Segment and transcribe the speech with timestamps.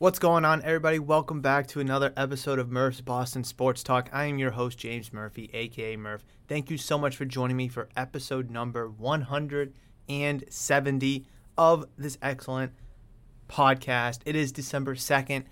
[0.00, 0.98] What's going on, everybody?
[0.98, 4.08] Welcome back to another episode of Murph's Boston Sports Talk.
[4.14, 6.24] I am your host, James Murphy, aka Murph.
[6.48, 11.26] Thank you so much for joining me for episode number 170
[11.58, 12.72] of this excellent
[13.46, 14.20] podcast.
[14.24, 15.44] It is December 2nd.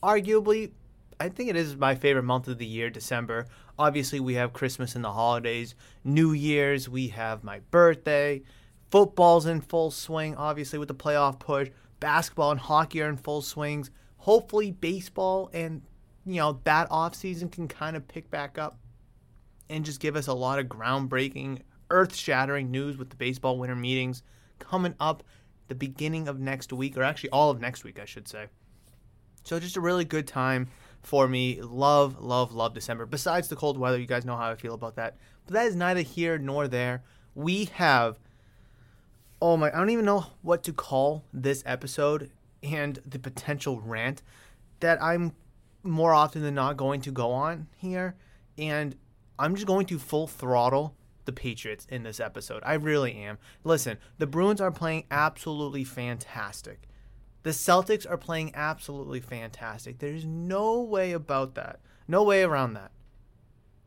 [0.00, 0.70] Arguably,
[1.18, 3.48] I think it is my favorite month of the year, December.
[3.76, 5.74] Obviously, we have Christmas and the holidays,
[6.04, 8.42] New Year's, we have my birthday,
[8.92, 13.42] football's in full swing, obviously, with the playoff push basketball and hockey are in full
[13.42, 13.90] swings.
[14.16, 15.82] Hopefully, baseball and
[16.26, 18.78] you know that off season can kind of pick back up
[19.68, 24.22] and just give us a lot of groundbreaking, earth-shattering news with the baseball winter meetings
[24.58, 25.22] coming up
[25.68, 28.46] the beginning of next week, or actually all of next week, I should say.
[29.44, 30.68] So just a really good time
[31.02, 31.62] for me.
[31.62, 33.06] Love, love, love December.
[33.06, 35.16] Besides the cold weather, you guys know how I feel about that.
[35.46, 37.04] But that is neither here nor there.
[37.34, 38.18] We have
[39.40, 42.30] oh my, I don't even know what to call this episode
[42.62, 44.22] and the potential rant
[44.80, 45.32] that I'm
[45.82, 48.16] more often than not going to go on here.
[48.58, 48.96] And
[49.38, 52.62] I'm just going to full throttle the Patriots in this episode.
[52.64, 53.38] I really am.
[53.64, 56.88] Listen, the Bruins are playing absolutely fantastic.
[57.42, 59.98] The Celtics are playing absolutely fantastic.
[59.98, 61.80] There's no way about that.
[62.06, 62.90] No way around that.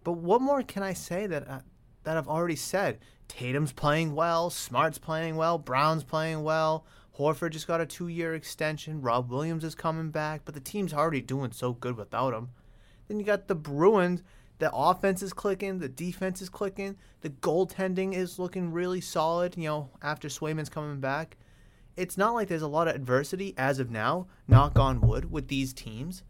[0.03, 1.59] But what more can I say that I, uh,
[2.03, 2.99] that I've already said?
[3.27, 6.85] Tatum's playing well, Smart's playing well, Brown's playing well.
[7.17, 9.01] Horford just got a two year extension.
[9.01, 12.49] Rob Williams is coming back, but the team's already doing so good without him.
[13.07, 14.23] Then you got the Bruins.
[14.59, 19.67] The offense is clicking, the defense is clicking, the goaltending is looking really solid, you
[19.67, 21.37] know, after Swayman's coming back.
[21.97, 25.47] It's not like there's a lot of adversity as of now, knock on wood, with
[25.47, 26.23] these teams.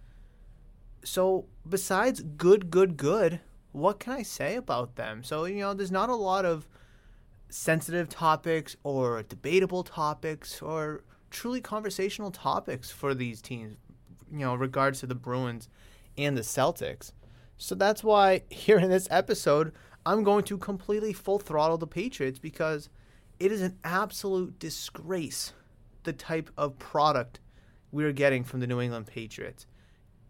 [1.04, 3.40] So, besides good, good, good,
[3.72, 5.24] what can I say about them?
[5.24, 6.68] So, you know, there's not a lot of
[7.54, 13.76] sensitive topics or debatable topics or truly conversational topics for these teams,
[14.32, 15.70] you know, regards to the Bruins
[16.18, 17.12] and the Celtics.
[17.58, 19.72] So that's why here in this episode,
[20.04, 22.90] I'm going to completely full throttle the Patriots because
[23.40, 25.54] it is an absolute disgrace
[26.04, 27.40] the type of product
[27.92, 29.68] we're getting from the New England Patriots.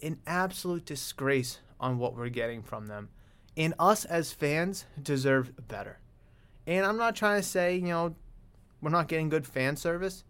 [0.02, 3.08] An absolute disgrace on what we're getting from them.
[3.56, 6.00] And us as fans deserve better.
[6.66, 8.16] And I'm not trying to say, you know,
[8.82, 10.24] we're not getting good fan service.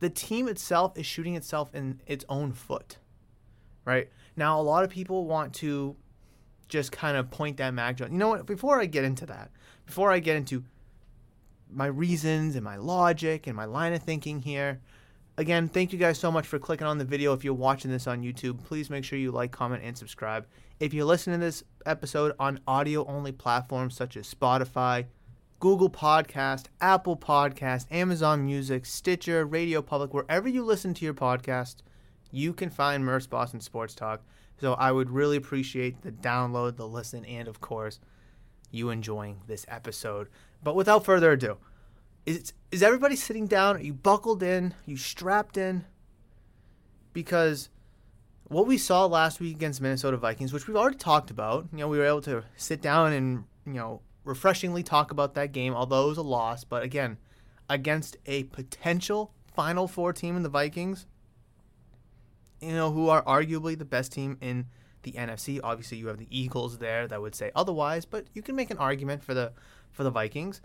[0.00, 2.98] The team itself is shooting itself in its own foot,
[3.84, 4.08] right?
[4.36, 5.96] Now, a lot of people want to
[6.68, 8.00] just kind of point that mag.
[8.00, 8.46] You know what?
[8.46, 9.50] Before I get into that,
[9.84, 10.64] before I get into
[11.68, 14.80] my reasons and my logic and my line of thinking here,
[15.36, 17.32] again, thank you guys so much for clicking on the video.
[17.32, 20.46] If you're watching this on YouTube, please make sure you like, comment, and subscribe.
[20.78, 25.06] If you're listening to this episode on audio only platforms such as Spotify,
[25.60, 31.76] Google Podcast, Apple Podcast, Amazon Music, Stitcher, Radio Public, wherever you listen to your podcast,
[32.30, 34.22] you can find Murph's Boston Sports Talk.
[34.58, 38.00] So I would really appreciate the download, the listen, and of course,
[38.70, 40.28] you enjoying this episode.
[40.62, 41.58] But without further ado,
[42.24, 43.76] is is everybody sitting down?
[43.76, 44.72] Are you buckled in?
[44.72, 45.84] Are you strapped in?
[47.12, 47.68] Because
[48.44, 51.88] what we saw last week against Minnesota Vikings, which we've already talked about, you know,
[51.88, 56.04] we were able to sit down and you know refreshingly talk about that game, although
[56.04, 56.64] it was a loss.
[56.64, 57.18] But again,
[57.68, 61.06] against a potential Final Four team in the Vikings,
[62.60, 64.66] you know, who are arguably the best team in
[65.02, 65.60] the NFC.
[65.62, 68.78] Obviously, you have the Eagles there that would say otherwise, but you can make an
[68.78, 69.52] argument for the
[69.90, 70.60] for the Vikings.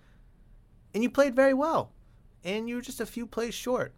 [0.94, 1.92] And you played very well.
[2.44, 3.94] And you were just a few plays short.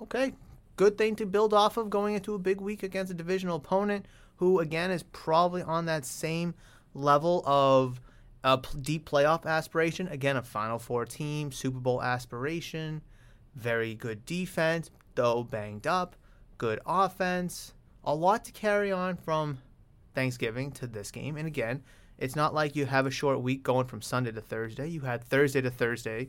[0.00, 0.34] Okay,
[0.76, 4.06] good thing to build off of going into a big week against a divisional opponent
[4.36, 6.54] who again is probably on that same
[6.94, 8.00] level of
[8.46, 10.06] a deep playoff aspiration.
[10.06, 13.02] Again, a Final Four team, Super Bowl aspiration,
[13.56, 16.14] very good defense, though banged up,
[16.56, 17.74] good offense.
[18.04, 19.58] A lot to carry on from
[20.14, 21.36] Thanksgiving to this game.
[21.36, 21.82] And again,
[22.18, 24.86] it's not like you have a short week going from Sunday to Thursday.
[24.86, 26.28] You had Thursday to Thursday.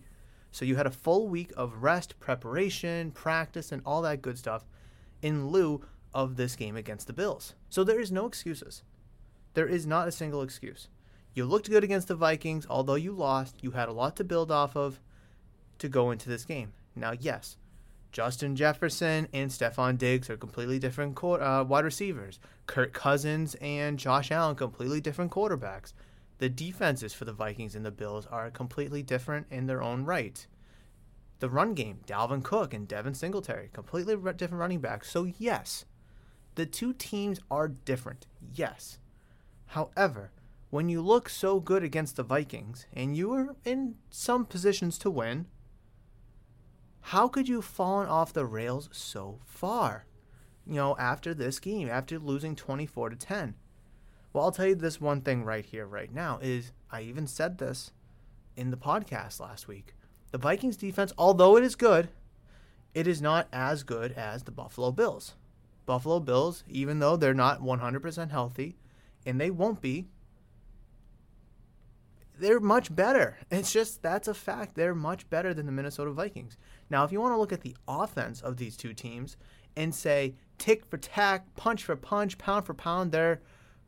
[0.52, 4.66] So you had a full week of rest, preparation, practice, and all that good stuff
[5.22, 5.86] in lieu
[6.16, 7.54] of this game against the Bills.
[7.70, 8.82] So there is no excuses.
[9.54, 10.88] There is not a single excuse.
[11.38, 13.58] You looked good against the Vikings, although you lost.
[13.62, 15.00] You had a lot to build off of
[15.78, 16.74] to go into this game.
[16.96, 17.58] Now, yes,
[18.12, 22.40] Justin Jefferson and Stefon Diggs are completely different uh, wide receivers.
[22.66, 25.94] Kirk Cousins and Josh Allen, completely different quarterbacks.
[26.40, 30.48] The defenses for the Vikings and the Bills are completely different in their own right.
[31.38, 35.12] The run game, Dalvin Cook and Devin Singletary, completely different running backs.
[35.12, 35.86] So, yes,
[36.56, 38.26] the two teams are different,
[38.56, 38.98] yes.
[39.68, 40.32] However,
[40.70, 45.10] when you look so good against the Vikings and you were in some positions to
[45.10, 45.46] win,
[47.02, 50.06] how could you have fallen off the rails so far?
[50.66, 53.56] You know, after this game, after losing 24 to 10.
[54.34, 57.58] Well, I'll tell you this one thing right here, right now, is I even said
[57.58, 57.92] this
[58.58, 59.94] in the podcast last week.
[60.32, 62.10] The Vikings defense, although it is good,
[62.94, 65.36] it is not as good as the Buffalo Bills.
[65.86, 68.76] Buffalo Bills, even though they're not 100% healthy,
[69.26, 70.10] and they won't be,
[72.40, 73.38] they're much better.
[73.50, 74.76] It's just that's a fact.
[74.76, 76.58] They're much better than the Minnesota Vikings.
[76.90, 79.38] Now, if you want to look at the offense of these two teams
[79.76, 83.42] and say tick for tack, punch for punch, pound for pound, they're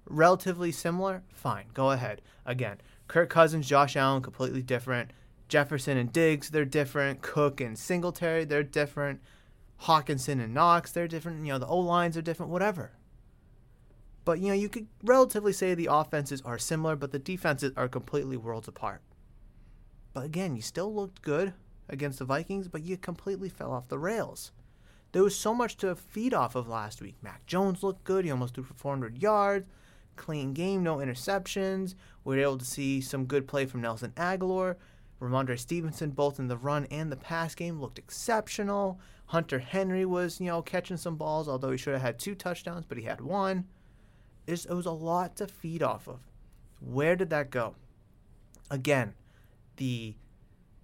[0.06, 2.22] relatively similar, fine, go ahead.
[2.46, 5.12] Again, Kirk Cousins, Josh Allen, completely different.
[5.48, 7.22] Jefferson and Diggs, they're different.
[7.22, 9.20] Cook and Singletary, they're different.
[9.84, 11.46] Hockenson and Knox, they're different.
[11.46, 12.92] You know, the O lines are different, whatever.
[14.30, 17.88] But, you know, you could relatively say the offenses are similar, but the defenses are
[17.88, 19.02] completely worlds apart.
[20.14, 21.56] But again, you still looked good
[21.90, 24.52] against the Vikings, but you completely fell off the rails.
[25.14, 27.16] There was so much to feed off of last week.
[27.24, 28.24] Mac Jones looked good.
[28.24, 29.68] He almost threw for 400 yards.
[30.16, 31.96] Clean game, no interceptions.
[32.24, 34.76] We were able to see some good play from Nelson Agholor.
[35.20, 39.00] Rhamondre Stevenson, both in the run and the pass game, looked exceptional.
[39.26, 42.86] Hunter Henry was, you know, catching some balls, although he should have had two touchdowns,
[42.86, 43.66] but he had one.
[44.50, 46.20] It was a lot to feed off of.
[46.80, 47.76] Where did that go?
[48.72, 49.14] Again,
[49.78, 50.16] the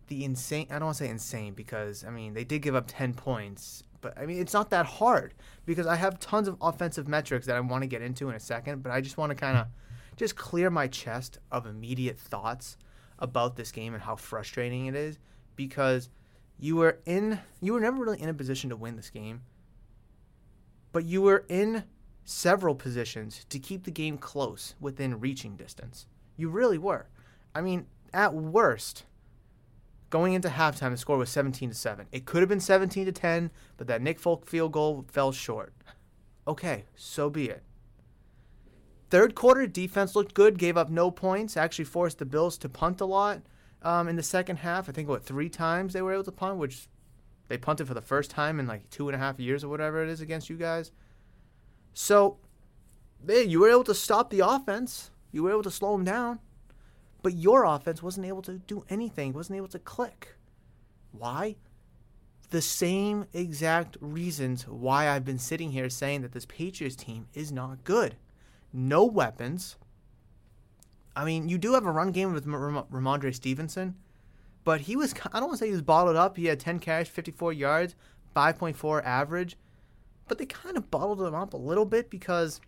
[0.08, 0.68] the insane.
[0.70, 3.84] I don't want to say insane because I mean they did give up ten points,
[4.02, 5.34] but I mean it's not that hard
[5.66, 8.40] because I have tons of offensive metrics that I want to get into in a
[8.40, 8.84] second.
[8.84, 9.68] But I just want to kind of
[10.16, 12.78] just clear my chest of immediate thoughts
[13.20, 15.20] about this game and how frustrating it is
[15.56, 16.10] because
[16.60, 19.42] you were in you were never really in a position to win this game
[20.92, 21.84] but you were in
[22.26, 26.08] several positions to keep the game close within reaching distance.
[26.36, 27.08] You really were.
[27.54, 29.06] I mean at worst
[30.10, 33.12] going into halftime the score was 17 to 7 it could have been 17 to
[33.12, 35.74] 10 but that nick folk field goal fell short.
[36.48, 37.64] Okay so be it.
[39.10, 43.00] Third quarter defense looked good gave up no points actually forced the bills to punt
[43.00, 43.42] a lot
[43.86, 44.90] um, in the second half.
[44.90, 46.88] I think what three times they were able to punt, which
[47.48, 50.04] they punted for the first time in like two and a half years or whatever
[50.04, 50.92] it is against you guys.
[51.96, 52.38] So,
[53.24, 55.10] they, you were able to stop the offense.
[55.32, 56.40] You were able to slow them down,
[57.24, 59.34] but your offense wasn't able to do anything.
[59.34, 60.36] wasn't able to click.
[61.12, 61.56] Why?
[62.52, 67.52] The same exact reasons why I've been sitting here saying that this Patriots team is
[67.52, 68.16] not good.
[68.72, 69.78] No weapons
[71.16, 73.96] I mean, you do have a run game with Rhamondre Stevenson,
[74.64, 76.36] but he was, I don't want to say he was bottled up.
[76.36, 77.96] He had 10 carries, 54 yards,
[78.36, 79.56] 5.4 average,
[80.28, 82.62] but they kind of bottled him up a little bit because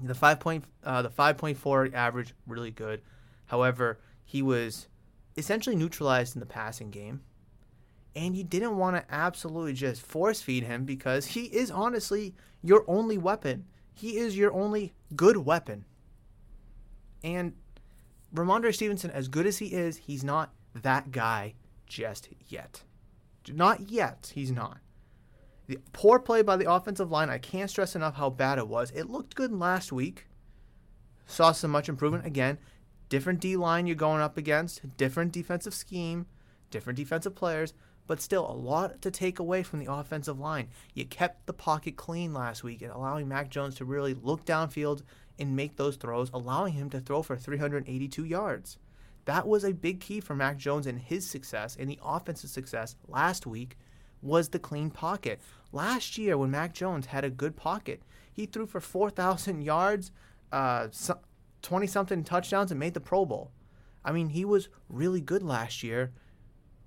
[0.00, 3.02] the 5 point, uh, the 5.4 average really good.
[3.46, 4.88] However, he was
[5.36, 7.20] essentially neutralized in the passing game.
[8.14, 12.84] And you didn't want to absolutely just force feed him because he is honestly your
[12.86, 13.64] only weapon.
[13.94, 15.86] He is your only good weapon.
[17.24, 17.54] And
[18.34, 21.54] Rhamondre Stevenson, as good as he is, he's not that guy
[21.86, 22.82] just yet.
[23.48, 24.32] Not yet.
[24.34, 24.78] He's not.
[25.72, 28.90] The poor play by the offensive line, I can't stress enough how bad it was.
[28.90, 30.26] It looked good last week.
[31.24, 32.26] Saw some much improvement.
[32.26, 32.58] Again,
[33.08, 36.26] different D line you're going up against, different defensive scheme,
[36.70, 37.72] different defensive players.
[38.06, 40.68] but still a lot to take away from the offensive line.
[40.92, 45.02] You kept the pocket clean last week and allowing Mac Jones to really look downfield
[45.38, 48.76] and make those throws, allowing him to throw for 382 yards.
[49.24, 52.96] That was a big key for Mac Jones and his success and the offensive success
[53.08, 53.78] last week
[54.22, 55.40] was the clean pocket.
[55.72, 58.02] Last year when Mac Jones had a good pocket,
[58.32, 60.12] he threw for 4,000 yards,
[60.52, 60.88] uh,
[61.62, 63.50] 20 something touchdowns and made the Pro Bowl.
[64.04, 66.12] I mean, he was really good last year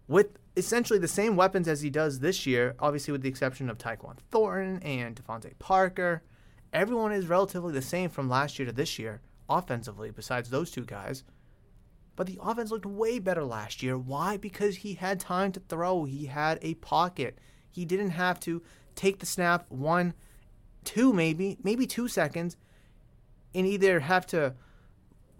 [0.08, 3.77] with essentially the same weapons as he does this year, obviously with the exception of
[3.77, 6.24] Tyquan Thornton and DeVante Parker.
[6.74, 10.86] Everyone is relatively the same from last year to this year, offensively, besides those two
[10.86, 11.24] guys.
[12.15, 13.98] But the offense looked way better last year.
[13.98, 14.38] Why?
[14.38, 16.05] Because he had time to throw.
[16.05, 17.38] He had a pocket.
[17.69, 18.62] He didn't have to
[18.95, 20.13] take the snap one,
[20.86, 22.55] two, maybe, maybe two seconds,
[23.53, 24.53] and either have to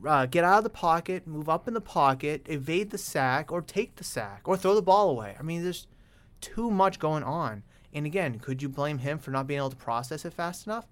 [0.06, 3.62] uh, get out of the pocket, move up in the pocket, evade the sack, or
[3.62, 5.36] take the sack, or throw the ball away.
[5.40, 5.88] I mean, there's
[6.42, 7.64] too much going on.
[7.94, 10.86] And again, could you blame him for not being able to process it fast enough?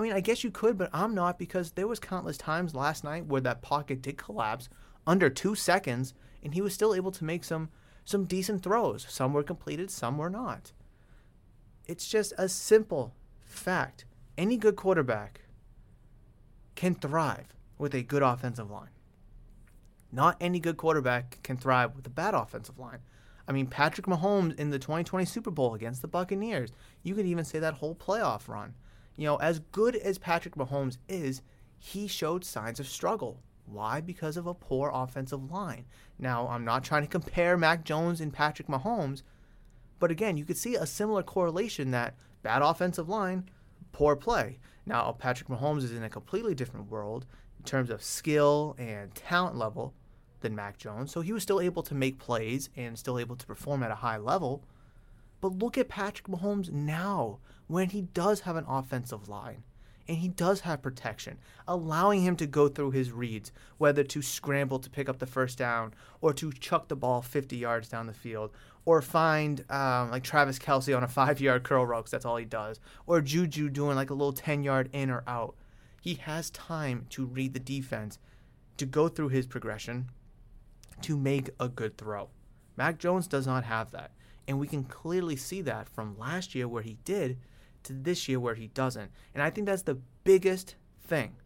[0.00, 3.04] I mean, I guess you could, but I'm not because there was countless times last
[3.04, 4.70] night where that pocket did collapse
[5.06, 7.68] under two seconds, and he was still able to make some
[8.06, 9.04] some decent throws.
[9.10, 10.72] Some were completed, some were not.
[11.86, 13.14] It's just a simple
[13.44, 14.06] fact.
[14.38, 15.42] Any good quarterback
[16.76, 18.88] can thrive with a good offensive line.
[20.10, 23.00] Not any good quarterback can thrive with a bad offensive line.
[23.46, 26.70] I mean, Patrick Mahomes in the 2020 Super Bowl against the Buccaneers,
[27.02, 28.74] you could even say that whole playoff run.
[29.16, 31.42] You know, as good as Patrick Mahomes is,
[31.78, 33.40] he showed signs of struggle.
[33.66, 34.00] Why?
[34.00, 35.84] Because of a poor offensive line.
[36.18, 39.22] Now, I'm not trying to compare Mac Jones and Patrick Mahomes,
[39.98, 43.48] but again, you could see a similar correlation that bad offensive line,
[43.92, 44.58] poor play.
[44.86, 47.26] Now, Patrick Mahomes is in a completely different world
[47.58, 49.94] in terms of skill and talent level
[50.40, 51.12] than Mac Jones.
[51.12, 53.96] So he was still able to make plays and still able to perform at a
[53.96, 54.64] high level.
[55.40, 57.38] But look at Patrick Mahomes now
[57.70, 59.62] when he does have an offensive line
[60.08, 64.80] and he does have protection, allowing him to go through his reads, whether to scramble
[64.80, 68.12] to pick up the first down or to chuck the ball 50 yards down the
[68.12, 68.50] field
[68.84, 72.44] or find um, like Travis Kelce on a five yard curl route that's all he
[72.44, 75.54] does, or Juju doing like a little 10 yard in or out.
[76.02, 78.18] He has time to read the defense,
[78.78, 80.10] to go through his progression,
[81.02, 82.30] to make a good throw.
[82.76, 84.10] Mac Jones does not have that.
[84.48, 87.38] And we can clearly see that from last year where he did
[87.84, 89.10] to this year where he doesn't.
[89.34, 91.36] And I think that's the biggest thing.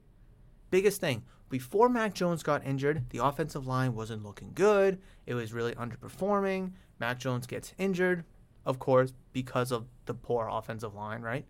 [0.71, 1.23] Biggest thing.
[1.49, 4.99] Before Mac Jones got injured, the offensive line wasn't looking good.
[5.27, 6.73] It was really underperforming.
[6.99, 8.25] Mac Jones gets injured,
[8.65, 11.45] of course, because of the poor offensive line, right?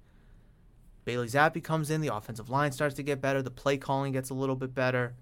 [1.04, 4.30] Bailey Zappe comes in, the offensive line starts to get better, the play calling gets
[4.30, 5.14] a little bit better.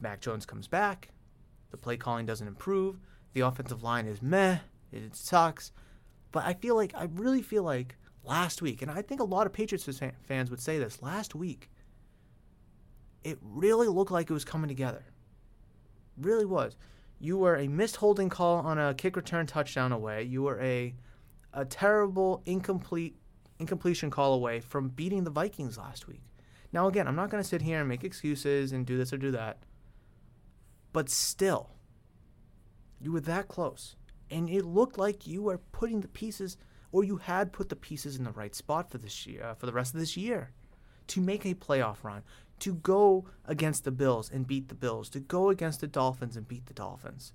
[0.00, 1.08] Mac Jones comes back,
[1.70, 2.98] the play calling doesn't improve,
[3.32, 4.58] the offensive line is meh,
[4.92, 5.72] it sucks.
[6.32, 9.46] But I feel like, I really feel like last week, and I think a lot
[9.46, 9.88] of Patriots
[10.22, 11.70] fans would say this, last week,
[13.24, 15.04] it really looked like it was coming together.
[16.16, 16.76] Really was.
[17.18, 20.22] You were a missed holding call on a kick return touchdown away.
[20.22, 20.94] You were a
[21.52, 23.16] a terrible incomplete
[23.58, 26.20] incompletion call away from beating the Vikings last week.
[26.72, 29.16] Now again, I'm not going to sit here and make excuses and do this or
[29.16, 29.58] do that.
[30.92, 31.70] But still,
[33.00, 33.96] you were that close.
[34.30, 36.58] And it looked like you were putting the pieces
[36.92, 39.66] or you had put the pieces in the right spot for this year, uh, for
[39.66, 40.50] the rest of this year
[41.08, 42.22] to make a playoff run,
[42.58, 46.48] to go against the Bills and beat the Bills, to go against the Dolphins and
[46.48, 47.32] beat the Dolphins,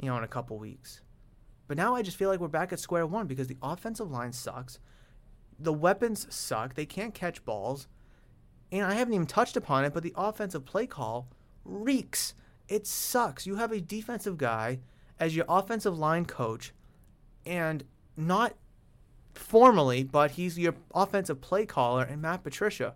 [0.00, 1.00] you know, in a couple weeks.
[1.66, 4.32] But now I just feel like we're back at square one because the offensive line
[4.32, 4.78] sucks.
[5.58, 6.74] The weapons suck.
[6.74, 7.88] They can't catch balls.
[8.72, 11.28] And I haven't even touched upon it, but the offensive play call
[11.64, 12.34] reeks.
[12.68, 13.46] It sucks.
[13.46, 14.80] You have a defensive guy
[15.20, 16.72] as your offensive line coach
[17.46, 17.84] and
[18.16, 18.54] not
[19.34, 22.94] formally, but he's your offensive play caller and Matt Patricia.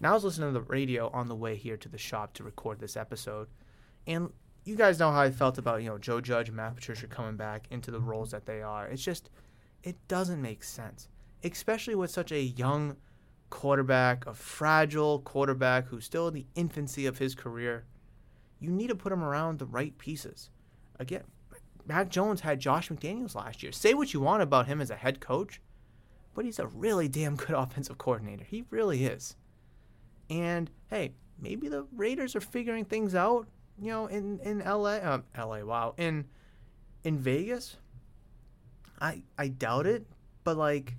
[0.00, 2.44] Now I was listening to the radio on the way here to the shop to
[2.44, 3.48] record this episode,
[4.06, 4.30] and
[4.64, 7.36] you guys know how I felt about you know Joe Judge and Matt Patricia coming
[7.36, 8.86] back into the roles that they are.
[8.86, 9.30] It's just
[9.82, 11.08] it doesn't make sense,
[11.42, 12.96] especially with such a young
[13.50, 17.84] quarterback, a fragile quarterback who's still in the infancy of his career.
[18.60, 20.50] You need to put him around the right pieces.
[20.98, 21.24] Again,
[21.88, 23.72] Mac Jones had Josh McDaniels last year.
[23.72, 25.60] Say what you want about him as a head coach,
[26.34, 28.44] but he's a really damn good offensive coordinator.
[28.44, 29.36] He really is.
[30.28, 33.48] And hey, maybe the Raiders are figuring things out.
[33.80, 36.26] You know, in in LA, um, LA, wow, in
[37.04, 37.76] in Vegas.
[39.00, 40.06] I I doubt it,
[40.44, 40.94] but like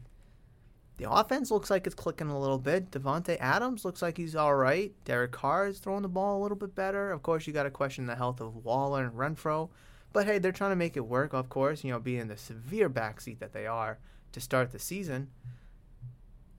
[0.97, 2.91] the offense looks like it's clicking a little bit.
[2.91, 4.91] Davante Adams looks like he's all right.
[5.05, 7.11] Derek Carr is throwing the ball a little bit better.
[7.11, 9.69] Of course, you got to question the health of Waller and Renfrow,
[10.11, 12.89] But hey, they're trying to make it work, of course, you know, being the severe
[12.89, 13.99] backseat that they are
[14.31, 15.29] to start the season.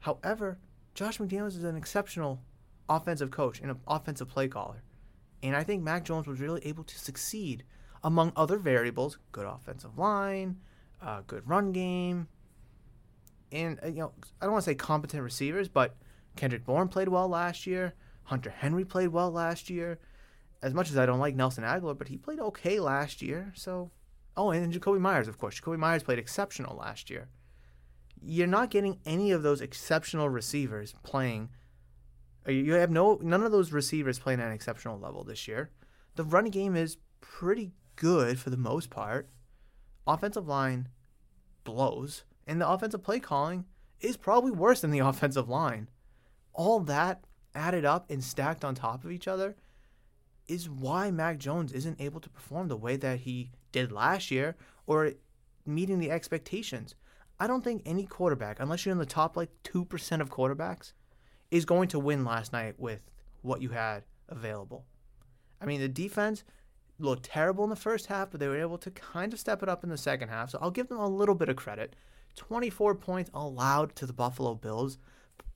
[0.01, 0.59] However,
[0.95, 2.41] Josh McDaniels is an exceptional
[2.89, 4.83] offensive coach and an offensive play caller.
[5.43, 7.65] And I think Mac Jones was really able to succeed
[8.03, 10.57] among other variables good offensive line,
[11.03, 12.29] uh, good run game,
[13.53, 15.97] and, uh, you know, I don't want to say competent receivers, but
[16.37, 17.95] Kendrick Bourne played well last year.
[18.25, 19.99] Hunter Henry played well last year.
[20.63, 23.53] As much as I don't like Nelson Agholor, but he played okay last year.
[23.57, 23.91] So,
[24.37, 25.59] oh, and Jakobi Meyers, of course.
[25.59, 27.29] Jakobi Meyers played exceptional last year.
[28.23, 31.49] You're not getting any of those exceptional receivers playing.
[32.47, 35.71] Uh, you have no none of those receivers playing at an exceptional level this year.
[36.17, 39.31] The running game is pretty good for the most part.
[40.07, 40.89] Offensive line
[41.65, 43.65] blows, and the offensive play calling
[44.01, 45.89] is probably worse than the offensive line.
[46.53, 47.25] All that
[47.55, 49.57] added up and stacked on top of each other
[50.51, 54.57] is why Mac Jones isn't able to perform the way that he did last year
[54.87, 55.13] or
[55.65, 56.97] meeting the expectations.
[57.39, 60.93] I don't think any quarterback, unless you're in the top like 2% of quarterbacks,
[61.51, 63.03] is going to win last night with
[63.43, 64.85] what you had available.
[65.61, 66.43] I mean, the defense
[66.99, 69.69] looked terrible in the first half, but they were able to kind of step it
[69.69, 70.51] up in the second half.
[70.51, 71.95] So I'll give them a little bit of credit.
[72.37, 74.99] 24 points allowed to the Buffalo Bills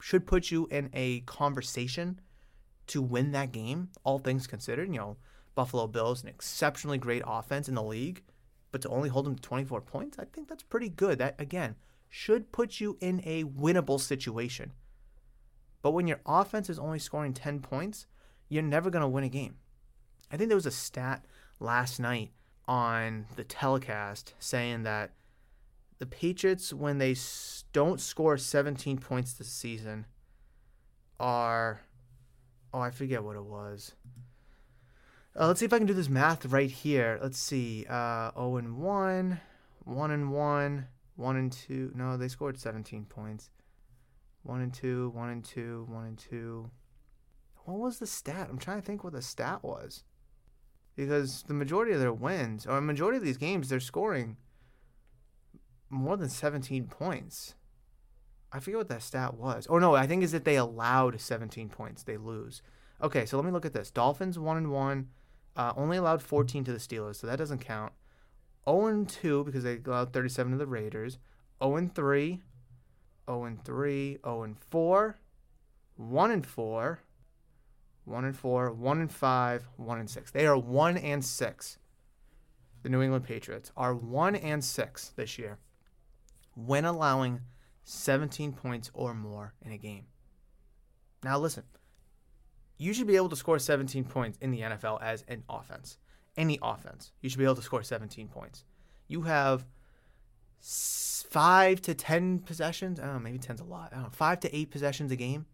[0.00, 2.20] should put you in a conversation
[2.88, 4.88] to win that game, all things considered.
[4.88, 5.16] You know,
[5.54, 8.22] Buffalo Bills, an exceptionally great offense in the league,
[8.72, 11.18] but to only hold them to 24 points, I think that's pretty good.
[11.18, 11.76] That, again,
[12.08, 14.72] should put you in a winnable situation.
[15.82, 18.06] But when your offense is only scoring 10 points,
[18.48, 19.56] you're never going to win a game.
[20.30, 21.24] I think there was a stat
[21.60, 22.32] last night
[22.66, 25.12] on the telecast saying that
[25.98, 27.14] the Patriots, when they
[27.72, 30.06] don't score 17 points this season,
[31.20, 31.82] are.
[32.74, 33.92] Oh, I forget what it was.
[35.38, 37.20] Uh, let's see if I can do this math right here.
[37.22, 37.86] Let's see.
[37.88, 39.40] Uh, 0 and 1,
[39.84, 41.92] 1 and 1, 1 and 2.
[41.94, 43.50] No, they scored 17 points.
[44.42, 46.68] 1 and 2, 1 and 2, 1 and 2.
[47.64, 48.48] What was the stat?
[48.50, 50.02] I'm trying to think what the stat was.
[50.96, 54.36] Because the majority of their wins, or majority of these games, they're scoring
[55.90, 57.54] more than 17 points.
[58.54, 59.66] I forget what that stat was.
[59.68, 62.04] Oh no, I think is that they allowed 17 points.
[62.04, 62.62] They lose.
[63.02, 63.90] Okay, so let me look at this.
[63.90, 65.08] Dolphins 1 and 1,
[65.56, 67.92] uh, only allowed 14 to the Steelers, so that doesn't count.
[68.64, 71.18] 0 and 2 because they allowed 37 to the Raiders.
[71.60, 72.42] 0 and 3,
[73.28, 75.16] 0 and 3, 0 and 4,
[75.96, 77.00] 1 and 4,
[78.04, 80.30] 1 and 4, 1 and 5, 1 and 6.
[80.30, 81.78] They are 1 and 6.
[82.84, 85.58] The New England Patriots are 1 and 6 this year
[86.54, 87.40] when allowing
[87.84, 90.06] 17 points or more in a game.
[91.22, 91.64] Now, listen,
[92.76, 95.98] you should be able to score 17 points in the NFL as an offense.
[96.36, 98.64] Any offense, you should be able to score 17 points.
[99.06, 99.64] You have
[100.60, 102.98] five to 10 possessions.
[102.98, 103.90] I don't know, maybe 10's a lot.
[103.92, 105.46] I don't know, five to eight possessions a game.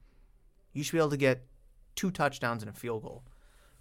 [0.73, 1.47] You should be able to get
[1.97, 3.25] two touchdowns and a field goal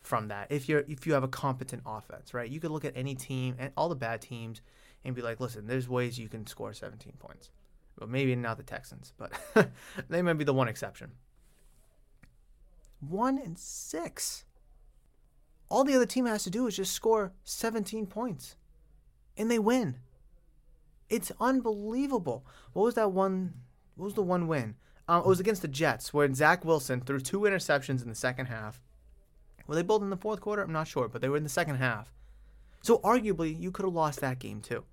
[0.02, 2.50] from that if you're if you have a competent offense, right?
[2.50, 4.62] You could look at any team and all the bad teams
[5.06, 7.52] and be like, listen, there's ways you can score 17 points.
[8.00, 9.34] Well, maybe not the Texans, but
[10.10, 11.12] they might be the one exception.
[13.02, 14.46] One and six.
[15.70, 18.56] All the other team has to do is just score 17 points,
[19.38, 19.98] and they win.
[21.10, 22.46] It's unbelievable.
[22.74, 23.54] What was that one?
[23.96, 24.76] What was the one win?
[25.08, 28.46] Um, it was against the Jets, where Zach Wilson threw two interceptions in the second
[28.46, 28.82] half.
[29.68, 30.62] Were they both in the fourth quarter?
[30.62, 32.14] I'm not sure, but they were in the second half.
[32.82, 34.84] So arguably, you could have lost that game too.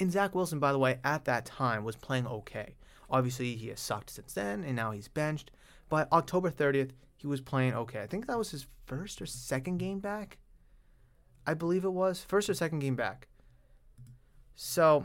[0.00, 2.74] And Zach Wilson, by the way, at that time was playing okay.
[3.10, 5.50] Obviously, he has sucked since then, and now he's benched.
[5.88, 8.02] But October 30th, he was playing okay.
[8.02, 10.38] I think that was his first or second game back.
[11.46, 13.28] I believe it was first or second game back.
[14.54, 15.04] So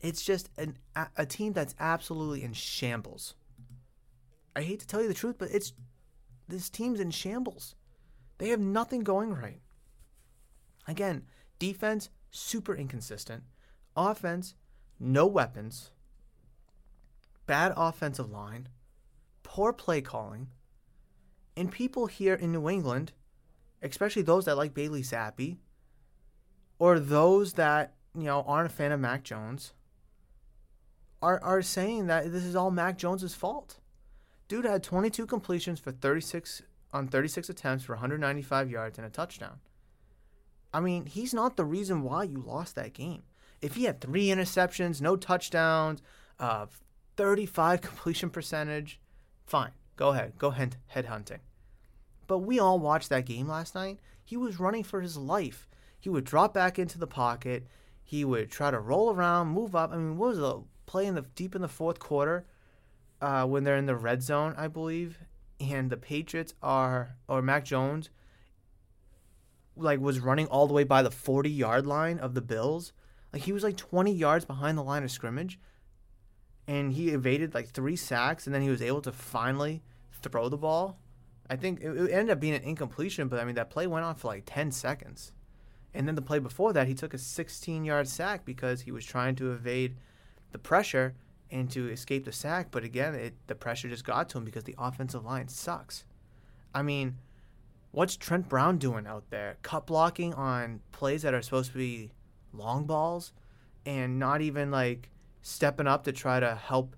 [0.00, 0.76] it's just an,
[1.16, 3.34] a team that's absolutely in shambles.
[4.54, 5.72] I hate to tell you the truth, but it's
[6.48, 7.76] this team's in shambles.
[8.38, 9.60] They have nothing going right.
[10.88, 11.22] Again,
[11.58, 13.44] defense, super inconsistent.
[13.94, 14.54] Offense,
[14.98, 15.90] no weapons.
[17.46, 18.68] Bad offensive line.
[19.42, 20.48] Poor play calling.
[21.56, 23.12] And people here in New England,
[23.82, 25.58] especially those that like Bailey Zappe,
[26.78, 29.74] or those that, you know, aren't a fan of Mac Jones,
[31.20, 33.78] are, are saying that this is all Mac Jones's fault.
[34.48, 39.60] Dude had 22 completions for 36 on 36 attempts for 195 yards and a touchdown.
[40.72, 43.22] I mean, he's not the reason why you lost that game.
[43.60, 46.02] If he had three interceptions, no touchdowns,
[46.38, 46.66] uh,
[47.16, 49.00] 35 completion percentage,
[49.46, 49.72] fine.
[49.96, 50.38] Go ahead.
[50.38, 51.40] Go head, head hunting.
[52.26, 54.00] But we all watched that game last night.
[54.24, 55.68] He was running for his life.
[56.00, 57.66] He would drop back into the pocket.
[58.02, 59.92] He would try to roll around, move up.
[59.92, 62.46] I mean, what was the play in the deep in the fourth quarter
[63.20, 65.18] uh, when they're in the red zone, I believe,
[65.60, 68.10] and the Patriots are or Mac Jones
[69.76, 72.92] like was running all the way by the 40 yard line of the Bills.
[73.32, 75.58] Like he was like 20 yards behind the line of scrimmage
[76.66, 79.82] and he evaded like three sacks and then he was able to finally
[80.12, 80.98] throw the ball.
[81.48, 84.04] I think it, it ended up being an incompletion, but I mean that play went
[84.04, 85.32] on for like 10 seconds.
[85.94, 89.04] And then the play before that, he took a 16 yard sack because he was
[89.04, 89.96] trying to evade
[90.52, 91.14] the pressure
[91.50, 92.68] and to escape the sack.
[92.70, 96.04] But again, it, the pressure just got to him because the offensive line sucks.
[96.74, 97.18] I mean,
[97.92, 99.58] what's Trent Brown doing out there?
[99.62, 102.10] Cut blocking on plays that are supposed to be
[102.52, 103.32] long balls
[103.86, 105.10] and not even like
[105.42, 106.96] stepping up to try to help.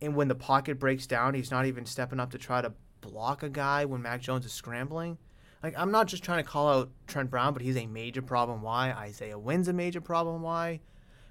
[0.00, 3.42] And when the pocket breaks down, he's not even stepping up to try to block
[3.42, 5.18] a guy when Mac Jones is scrambling.
[5.62, 8.62] Like, I'm not just trying to call out Trent Brown, but he's a major problem.
[8.62, 8.92] Why?
[8.92, 10.42] Isaiah Wynn's a major problem.
[10.42, 10.80] Why?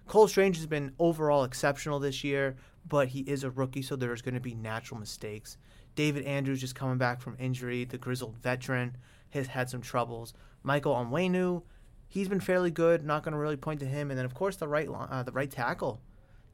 [0.08, 2.56] Cole Strange has been overall exceptional this year,
[2.88, 5.58] but he is a rookie, so there's going to be natural mistakes.
[5.96, 8.98] David Andrews just coming back from injury, the grizzled veteran,
[9.32, 10.34] has had some troubles.
[10.64, 11.64] Michael Onwenu,
[12.08, 13.06] he's been fairly good.
[13.06, 14.10] Not going to really point to him.
[14.10, 16.02] And then of course the right uh, the right tackle,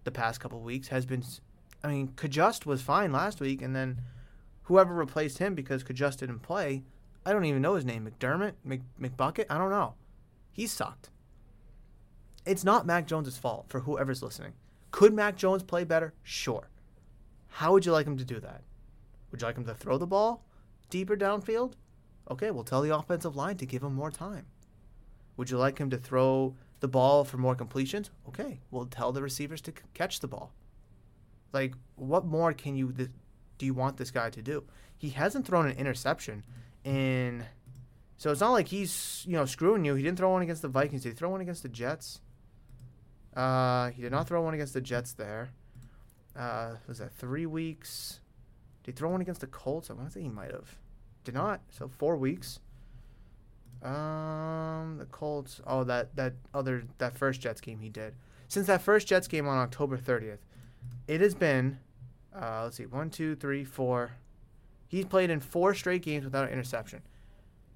[0.04, 1.24] the past couple weeks has been.
[1.84, 4.02] I mean, Cajuste was fine last week, and then
[4.64, 6.84] whoever replaced him because Cajuste didn't play,
[7.26, 8.10] I don't even know his name.
[8.10, 9.96] McDermott, Mc, McBucket, I don't know.
[10.52, 11.10] He sucked.
[12.46, 14.54] It's not Mac Jones' fault for whoever's listening.
[14.92, 16.14] Could Mac Jones play better?
[16.24, 16.70] Sure.
[17.48, 18.62] How would you like him to do that?
[19.32, 20.46] Would you like him to throw the ball
[20.90, 21.74] deeper downfield?
[22.30, 24.46] Okay, we'll tell the offensive line to give him more time.
[25.38, 28.12] Would you like him to throw the ball for more completions?
[28.28, 30.54] Okay, we'll tell the receivers to c- catch the ball.
[31.52, 33.10] Like, what more can you th-
[33.58, 34.64] do you want this guy to do?
[34.98, 36.44] He hasn't thrown an interception
[36.84, 37.46] in,
[38.18, 39.96] so it's not like he's you know screwing you.
[39.96, 41.04] He didn't throw one against the Vikings.
[41.04, 42.22] Did he throw one against the Jets?
[43.36, 45.50] Uh, he did not throw one against the Jets there.
[46.36, 48.21] Uh, was that three weeks?
[48.84, 49.90] Did he throw one against the Colts?
[49.90, 50.78] I want to say he might have.
[51.24, 51.62] Did not.
[51.70, 52.60] So four weeks.
[53.84, 55.62] Um, the Colts.
[55.66, 58.14] Oh, that that other that first Jets game he did.
[58.48, 60.40] Since that first Jets game on October 30th,
[61.08, 61.80] it has been.
[62.36, 64.12] Uh, let's see, one, two, three, four.
[64.88, 67.02] He's played in four straight games without an interception.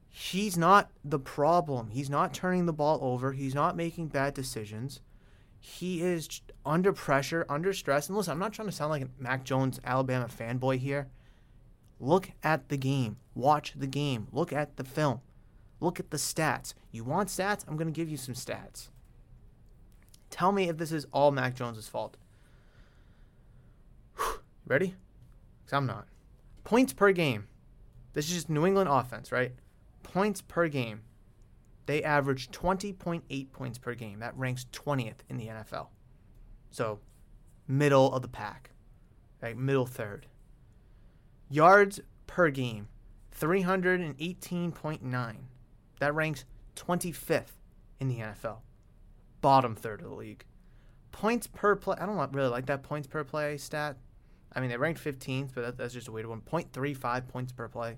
[0.09, 1.89] He's not the problem.
[1.89, 3.33] He's not turning the ball over.
[3.33, 5.01] He's not making bad decisions.
[5.65, 6.29] He is
[6.63, 8.07] under pressure, under stress.
[8.07, 11.07] And listen, I'm not trying to sound like a Mac Jones Alabama fanboy here.
[11.99, 13.17] Look at the game.
[13.33, 14.27] Watch the game.
[14.31, 15.21] Look at the film.
[15.79, 16.75] Look at the stats.
[16.91, 17.65] You want stats?
[17.67, 18.89] I'm going to give you some stats.
[20.29, 22.15] Tell me if this is all Mac Jones' fault.
[24.67, 24.93] Ready?
[25.63, 26.05] Because I'm not.
[26.63, 27.47] Points per game.
[28.13, 29.53] This is just New England offense, right?
[30.03, 31.01] Points per game.
[31.85, 34.19] They average 20.8 points per game.
[34.19, 35.87] That ranks 20th in the NFL.
[36.71, 36.99] So,
[37.67, 38.71] middle of the pack,
[39.41, 39.57] right?
[39.57, 40.25] Middle third.
[41.49, 42.87] Yards per game,
[43.39, 45.35] 318.9.
[45.99, 46.45] That ranks
[46.75, 47.51] 25th
[47.99, 48.57] in the NFL.
[49.41, 50.43] Bottom third of the league.
[51.11, 51.95] Points per play.
[51.99, 53.97] I don't really like that points per play stat.
[54.53, 56.41] I mean, they ranked 15th, but that, that's just a weird one.
[56.41, 57.97] 0.35 points per play.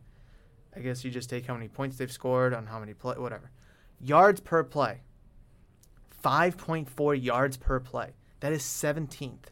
[0.75, 3.51] I guess you just take how many points they've scored on how many play, whatever.
[3.99, 5.01] Yards per play.
[6.23, 8.11] 5.4 yards per play.
[8.39, 9.45] That is 17th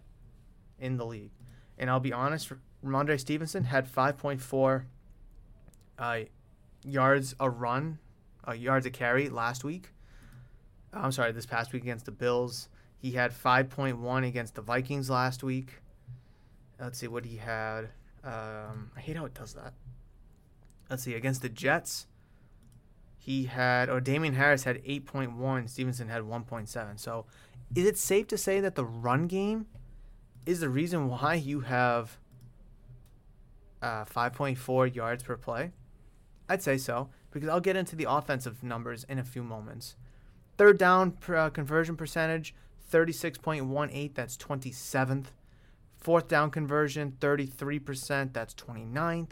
[0.79, 1.31] in the league.
[1.77, 2.51] And I'll be honest,
[2.83, 4.85] Rhamondre Stevenson had 5.4
[5.97, 6.19] uh,
[6.83, 7.99] yards a run,
[8.47, 9.91] uh, yards a carry last week.
[10.93, 12.69] I'm sorry, this past week against the Bills.
[12.97, 15.81] He had 5.1 against the Vikings last week.
[16.79, 17.89] Let's see what he had.
[18.23, 19.73] Um, I hate how it does that.
[20.89, 22.07] Let's see, against the Jets,
[23.25, 26.99] he had, or Damien Harris had 8.1, Stevenson had 1.7.
[26.99, 27.25] So
[27.75, 29.65] is it safe to say that the run game
[30.45, 32.19] is the reason why you have
[33.81, 35.71] uh, 5.4 yards per play?
[36.47, 39.95] I'd say so because I'll get into the offensive numbers in a few moments.
[40.59, 42.53] Third down per, uh, conversion percentage
[42.91, 45.25] 36.18, that's 27th.
[45.97, 49.31] Fourth down conversion 33%, that's 29th.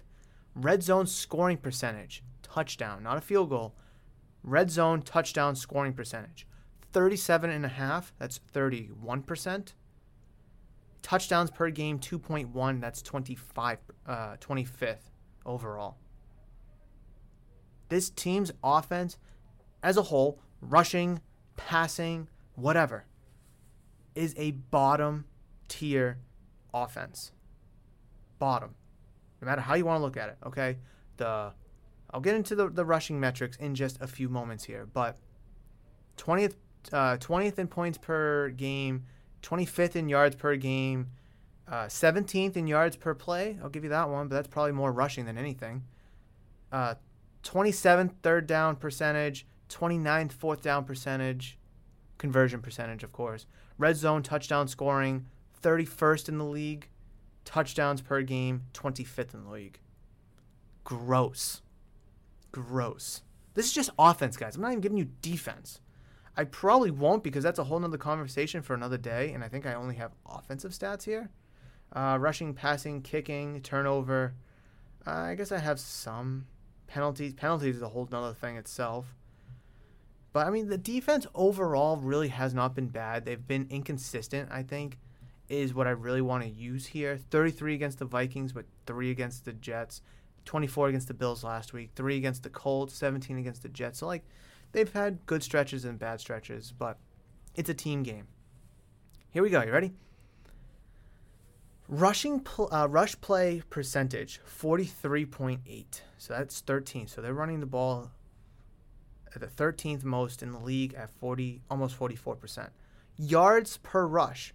[0.56, 3.76] Red zone scoring percentage, touchdown, not a field goal.
[4.44, 6.46] Red zone touchdown scoring percentage
[6.92, 9.74] 37 and a half, that's 31%.
[11.02, 13.78] Touchdowns per game 2.1, that's 25
[14.08, 15.10] uh, 25th
[15.46, 15.98] overall.
[17.90, 19.18] This team's offense
[19.82, 21.20] as a whole, rushing,
[21.58, 23.06] passing, whatever,
[24.16, 25.26] is a bottom
[25.68, 26.20] tier
[26.74, 27.32] offense.
[28.40, 28.76] Bottom.
[29.42, 30.78] No matter how you want to look at it, okay?
[31.18, 31.54] The
[32.14, 35.18] I'll get into the, the rushing metrics in just a few moments here, but
[36.18, 36.54] 20th,
[36.92, 39.06] uh, 20th in points per game,
[39.42, 41.08] 25th in yards per game,
[41.68, 43.58] uh, 17th in yards per play.
[43.64, 45.84] I'll give you that one, but that's probably more rushing than anything.
[46.72, 46.96] Uh,
[47.44, 51.58] 27th third down percentage, 29th fourth down percentage,
[52.20, 53.48] conversion percentage, of course.
[53.80, 55.26] Red zone touchdown scoring,
[55.62, 56.90] 31st in the league.
[57.44, 59.80] Touchdowns per game, 25th in the league.
[60.84, 61.62] Gross.
[62.54, 63.24] Gross.
[63.56, 64.56] This is just offense, guys.
[64.56, 65.82] I'm not even giving you defense.
[66.38, 69.66] I probably won't because that's a whole nother conversation for another day, and I think
[69.66, 71.30] I only have offensive stats here.
[71.92, 74.34] Uh, rushing, passing, kicking, turnover.
[75.06, 76.48] Uh, I guess I have some
[76.88, 77.34] penalties.
[77.34, 79.16] Penalties is a whole nother thing itself.
[80.32, 83.26] But I mean, the defense overall really has not been bad.
[83.26, 84.98] They've been inconsistent, I think,
[85.50, 87.18] is what I really want to use here.
[87.18, 90.02] 33 against the Vikings, but 3 against the Jets.
[90.46, 94.00] 24 against the Bills last week, 3 against the Colts, 17 against the Jets.
[94.00, 94.24] So, like,
[94.72, 96.98] they've had good stretches and bad stretches, but
[97.56, 98.28] it's a team game.
[99.32, 99.62] Here we go.
[99.64, 99.94] You ready?
[101.88, 106.02] Rushing pl- uh, rush play percentage 43.8.
[106.18, 107.08] So that's 13.
[107.08, 108.12] So they're running the ball
[109.36, 112.70] at the 13th most in the league at 40 almost 44%.
[113.18, 114.54] Yards per rush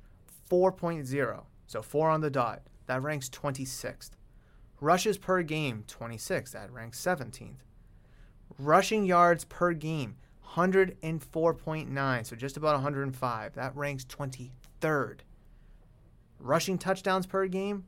[0.51, 1.45] 4.0.
[1.67, 2.63] So 4 on the dot.
[2.87, 4.11] That ranks 26th.
[4.81, 6.53] Rushes per game 26.
[6.53, 7.59] That ranks 17th.
[8.59, 10.17] Rushing yards per game
[10.55, 12.27] 104.9.
[12.27, 13.55] So just about 105.
[13.55, 15.21] That ranks 23rd.
[16.41, 17.85] Rushing touchdowns per game,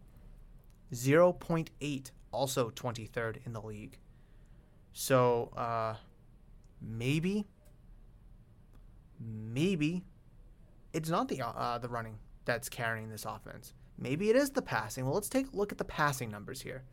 [0.92, 3.98] 0.8, also 23rd in the league.
[4.92, 5.94] So uh,
[6.80, 7.46] maybe,
[9.20, 10.02] maybe
[10.92, 13.72] it's not the uh, the running that's carrying this offense.
[14.00, 15.04] Maybe it is the passing.
[15.04, 16.84] Well, let's take a look at the passing numbers here.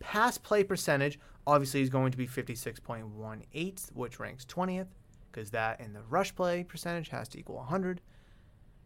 [0.00, 4.86] Pass play percentage obviously is going to be 56.18, which ranks 20th,
[5.30, 8.00] because that and the rush play percentage has to equal 100.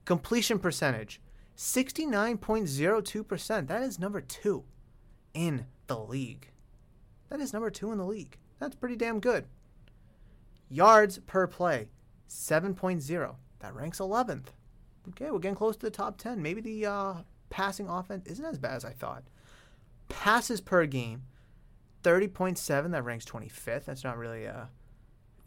[0.04, 1.20] Completion percentage
[1.56, 3.68] 69.02%.
[3.68, 4.64] That is number two
[5.32, 6.50] in the league.
[7.28, 8.36] That is number two in the league.
[8.58, 9.44] That's pretty damn good.
[10.68, 11.88] Yards per play,
[12.28, 13.36] 7.0.
[13.60, 14.46] That ranks 11th.
[15.08, 16.42] Okay, we're getting close to the top 10.
[16.42, 17.14] Maybe the uh,
[17.50, 19.24] passing offense isn't as bad as I thought.
[20.08, 21.22] Passes per game,
[22.02, 22.90] 30.7.
[22.92, 23.84] That ranks 25th.
[23.84, 24.68] That's not really a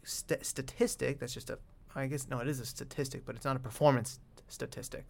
[0.04, 1.18] st- statistic.
[1.18, 1.58] That's just a,
[1.94, 5.06] I guess, no, it is a statistic, but it's not a performance statistic.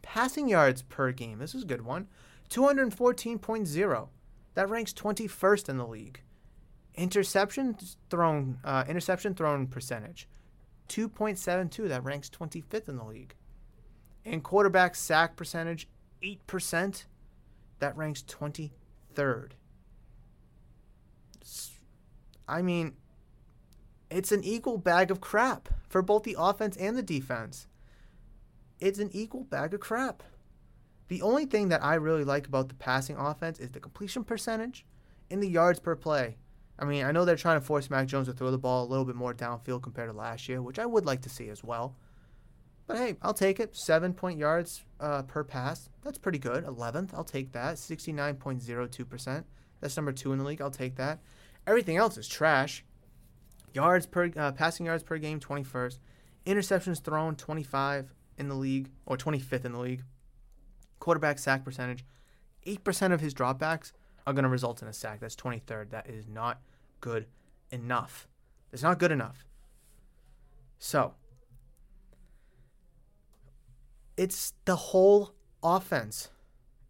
[0.00, 1.38] Passing yards per game.
[1.38, 2.08] This is a good one.
[2.50, 4.08] 214.0.
[4.54, 6.20] That ranks 21st in the league.
[6.94, 7.76] Interception
[8.10, 10.28] thrown uh, interception thrown percentage.
[10.88, 11.88] 2.72.
[11.88, 13.34] That ranks 25th in the league.
[14.24, 15.88] And quarterback sack percentage
[16.22, 17.04] 8%.
[17.78, 19.50] That ranks 23rd.
[22.48, 22.94] I mean,
[24.10, 27.66] it's an equal bag of crap for both the offense and the defense
[28.82, 30.24] it's an equal bag of crap.
[31.06, 34.84] The only thing that I really like about the passing offense is the completion percentage
[35.30, 36.36] and the yards per play.
[36.78, 38.90] I mean, I know they're trying to force Mac Jones to throw the ball a
[38.90, 41.62] little bit more downfield compared to last year, which I would like to see as
[41.62, 41.94] well.
[42.92, 43.74] But hey, I'll take it.
[43.74, 45.88] Seven point yards uh, per pass.
[46.04, 46.66] That's pretty good.
[46.66, 47.14] 11th.
[47.14, 47.76] I'll take that.
[47.76, 49.44] 69.02%.
[49.80, 50.60] That's number two in the league.
[50.60, 51.20] I'll take that.
[51.66, 52.84] Everything else is trash.
[53.72, 56.00] Yards per uh, passing yards per game, 21st.
[56.44, 60.02] Interceptions thrown, 25 in the league, or 25th in the league.
[60.98, 62.04] Quarterback sack percentage,
[62.66, 63.92] 8% of his dropbacks
[64.26, 65.20] are going to result in a sack.
[65.20, 65.88] That's 23rd.
[65.88, 66.60] That is not
[67.00, 67.24] good
[67.70, 68.28] enough.
[68.70, 69.46] It's not good enough.
[70.78, 71.14] So,
[74.22, 76.30] it's the whole offense.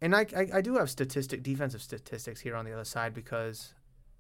[0.02, 3.72] And I, I, I, do have statistic defensive statistics here on the other side because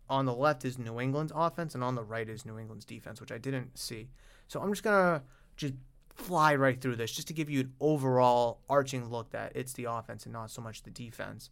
[0.08, 3.20] on the left is New England's offense and on the right is New England's defense,
[3.20, 4.08] which I didn't see.
[4.48, 5.22] So I'm just gonna
[5.56, 5.74] just
[6.14, 9.84] fly right through this just to give you an overall arching look that it's the
[9.84, 11.50] offense and not so much the defense.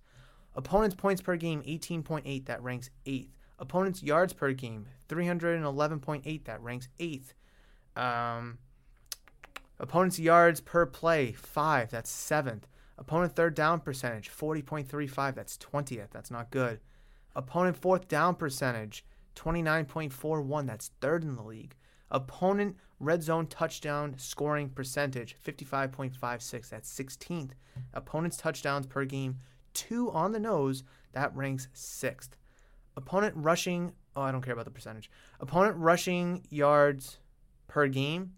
[0.54, 3.28] Opponents' points per game, 18.8, that ranks 8th.
[3.58, 7.34] Opponents' yards per game, 311.8, that ranks 8th.
[7.96, 8.58] Um,
[9.80, 12.62] opponents' yards per play, 5, that's 7th.
[12.98, 16.80] Opponent third down percentage, 40.35, that's 20th, that's not good.
[17.34, 19.04] Opponent fourth down percentage,
[19.36, 21.74] 29.41, that's third in the league.
[22.10, 27.52] Opponent red zone touchdown scoring percentage 55.56 that's 16th
[27.94, 29.38] opponent's touchdowns per game
[29.72, 32.36] two on the nose that ranks sixth
[32.96, 37.18] opponent rushing oh i don't care about the percentage opponent rushing yards
[37.68, 38.34] per game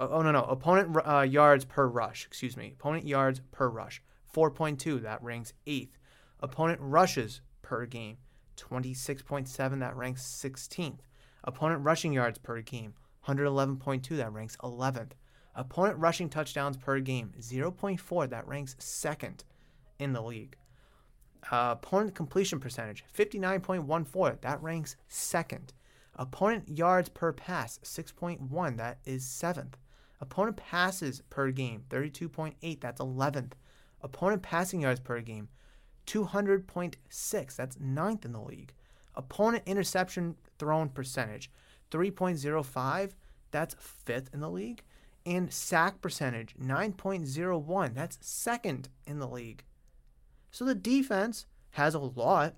[0.00, 0.42] oh, oh no no.
[0.44, 2.26] Opponent uh, yards per rush.
[2.26, 2.74] Excuse me.
[2.78, 4.02] Opponent yards per rush.
[4.34, 5.98] 4.2 that ranks eighth.
[6.40, 8.16] Opponent rushes per game.
[8.56, 10.98] 26.7 that ranks 16th
[11.44, 12.94] opponent rushing yards per game.
[13.26, 15.12] 111.2, that ranks 11th.
[15.54, 19.44] Opponent rushing touchdowns per game, 0.4, that ranks second
[19.98, 20.56] in the league.
[21.50, 25.72] Uh, opponent completion percentage, 59.14, that ranks second.
[26.16, 29.76] Opponent yards per pass, 6.1, that is seventh.
[30.20, 33.52] Opponent passes per game, 32.8, that's 11th.
[34.02, 35.48] Opponent passing yards per game,
[36.06, 38.72] 200.6, that's ninth in the league.
[39.14, 41.50] Opponent interception thrown percentage,
[41.90, 43.12] 3.05,
[43.50, 44.82] that's fifth in the league.
[45.26, 49.64] And sack percentage, 9.01, that's second in the league.
[50.50, 52.54] So the defense has a lot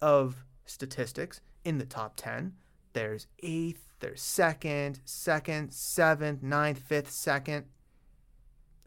[0.00, 2.54] of statistics in the top 10.
[2.98, 7.66] There's eighth, there's second, second, seventh, ninth, fifth, second.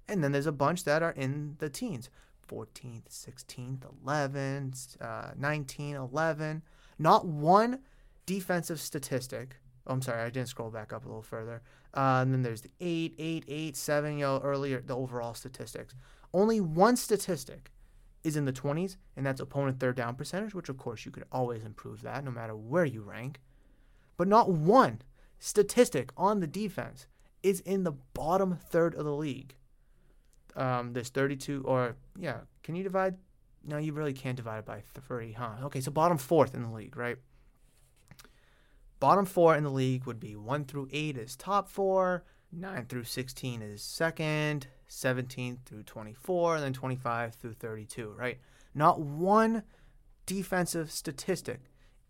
[0.09, 2.09] And then there's a bunch that are in the teens
[2.45, 6.61] 14th, 16th, 11th, uh, 19, 11.
[6.99, 7.79] Not one
[8.25, 9.55] defensive statistic.
[9.87, 11.61] Oh, I'm sorry, I didn't scroll back up a little further.
[11.93, 15.95] Uh, and then there's the 8, 8, 8, 7, you know, earlier, the overall statistics.
[16.33, 17.71] Only one statistic
[18.25, 21.23] is in the 20s, and that's opponent third down percentage, which of course you could
[21.31, 23.39] always improve that no matter where you rank.
[24.21, 25.01] But not one
[25.39, 27.07] statistic on the defense
[27.41, 29.55] is in the bottom third of the league.
[30.55, 33.15] Um, there's 32, or yeah, can you divide?
[33.65, 35.53] No, you really can't divide it by three, huh?
[35.63, 37.17] Okay, so bottom fourth in the league, right?
[38.99, 43.05] Bottom four in the league would be 1 through 8 is top four, 9 through
[43.05, 48.37] 16 is second, 17 through 24, and then 25 through 32, right?
[48.75, 49.63] Not one
[50.27, 51.61] defensive statistic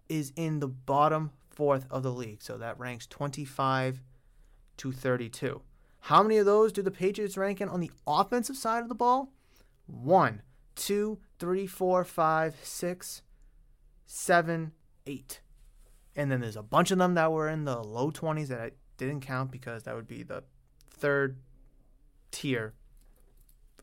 [0.10, 2.42] is in the bottom fourth of the league.
[2.42, 4.02] So that ranks 25
[4.78, 5.62] to 32.
[6.06, 8.96] How many of those do the Patriots rank in on the offensive side of the
[8.96, 9.32] ball?
[9.86, 10.42] One,
[10.76, 13.22] two, three, four, five, six,
[14.06, 14.72] seven,
[15.06, 15.42] eight.
[16.16, 18.72] And then there's a bunch of them that were in the low 20s that I
[18.98, 20.44] didn't count because that would be the
[20.90, 21.38] third
[22.32, 22.74] tier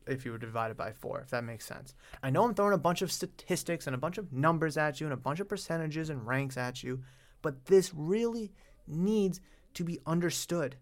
[0.07, 1.93] if you were divided by four, if that makes sense.
[2.21, 5.07] I know I'm throwing a bunch of statistics and a bunch of numbers at you
[5.07, 7.01] and a bunch of percentages and ranks at you,
[7.41, 8.51] but this really
[8.87, 9.39] needs
[9.73, 10.75] to be understood.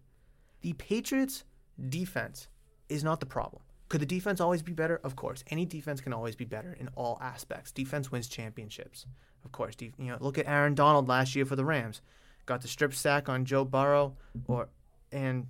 [0.62, 1.44] The Patriots'
[1.88, 2.48] defense
[2.88, 3.62] is not the problem.
[3.88, 5.00] Could the defense always be better?
[5.02, 5.42] Of course.
[5.50, 7.72] Any defense can always be better in all aspects.
[7.72, 9.06] Defense wins championships.
[9.44, 9.74] Of course.
[9.80, 12.02] You know, look at Aaron Donald last year for the Rams.
[12.44, 14.16] Got the strip sack on Joe Burrow,
[14.46, 14.68] or
[15.12, 15.46] and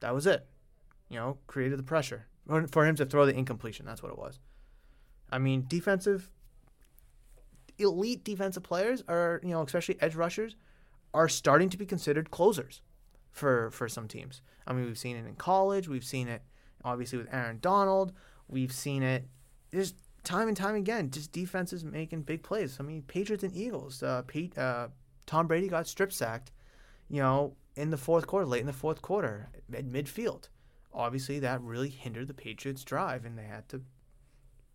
[0.00, 0.46] that was it.
[1.08, 2.26] You know, created the pressure
[2.70, 3.86] for him to throw the incompletion.
[3.86, 4.38] That's what it was.
[5.30, 6.30] I mean, defensive,
[7.78, 10.56] elite defensive players are, you know, especially edge rushers,
[11.14, 12.82] are starting to be considered closers
[13.30, 14.42] for for some teams.
[14.66, 15.88] I mean, we've seen it in college.
[15.88, 16.42] We've seen it
[16.84, 18.12] obviously with Aaron Donald.
[18.48, 19.26] We've seen it
[19.72, 21.10] just time and time again.
[21.10, 22.76] Just defenses making big plays.
[22.80, 24.02] I mean, Patriots and Eagles.
[24.02, 24.88] Uh, Pete, uh,
[25.26, 26.52] Tom Brady got strip sacked,
[27.08, 30.48] you know, in the fourth quarter, late in the fourth quarter, at midfield
[30.96, 33.82] obviously that really hindered the Patriots' drive, and they had to,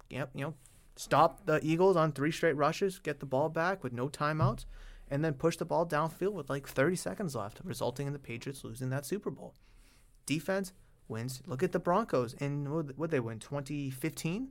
[0.09, 0.53] yep, you know,
[0.95, 4.65] stop the Eagles on three straight rushes, get the ball back with no timeouts,
[5.09, 8.63] and then push the ball downfield with like 30 seconds left, resulting in the Patriots
[8.63, 9.53] losing that Super Bowl.
[10.25, 10.73] Defense
[11.07, 11.41] wins.
[11.45, 14.49] Look at the Broncos in what they win 2015.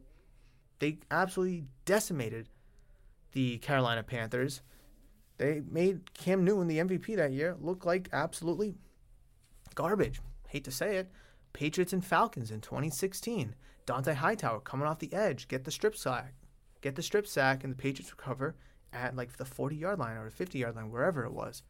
[0.79, 2.49] They absolutely decimated
[3.33, 4.63] the Carolina Panthers.
[5.39, 8.75] They made Cam Newton, the MVP that year, look like absolutely
[9.75, 10.21] garbage.
[10.49, 11.11] Hate to say it,
[11.53, 13.55] Patriots and Falcons in 2016.
[13.91, 16.35] Dont'a Hightower coming off the edge, get the strip sack,
[16.81, 18.55] get the strip sack, and the Patriots recover
[18.93, 21.65] at like the 40 yard line or the 50 yard line, wherever it was.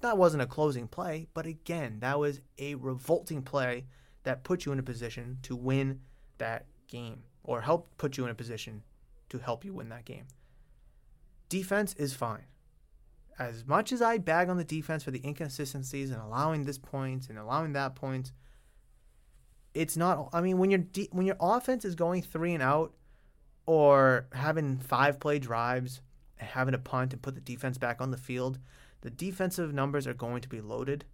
[0.00, 3.84] That wasn't a closing play, but again, that was a revolting play
[4.24, 6.00] that put you in a position to win
[6.38, 8.82] that game or help put you in a position
[9.28, 10.24] to help you win that game.
[11.48, 12.46] Defense is fine.
[13.38, 17.38] As much as I bag on the defense for the inconsistencies and allowing this and
[17.38, 18.32] allowing that points,
[19.74, 20.28] it's not.
[20.32, 22.94] I mean, when your de- when your offense is going three and out,
[23.66, 26.00] or having five play drives,
[26.38, 28.58] and having to punt and put the defense back on the field,
[29.02, 31.04] the defensive numbers are going to be loaded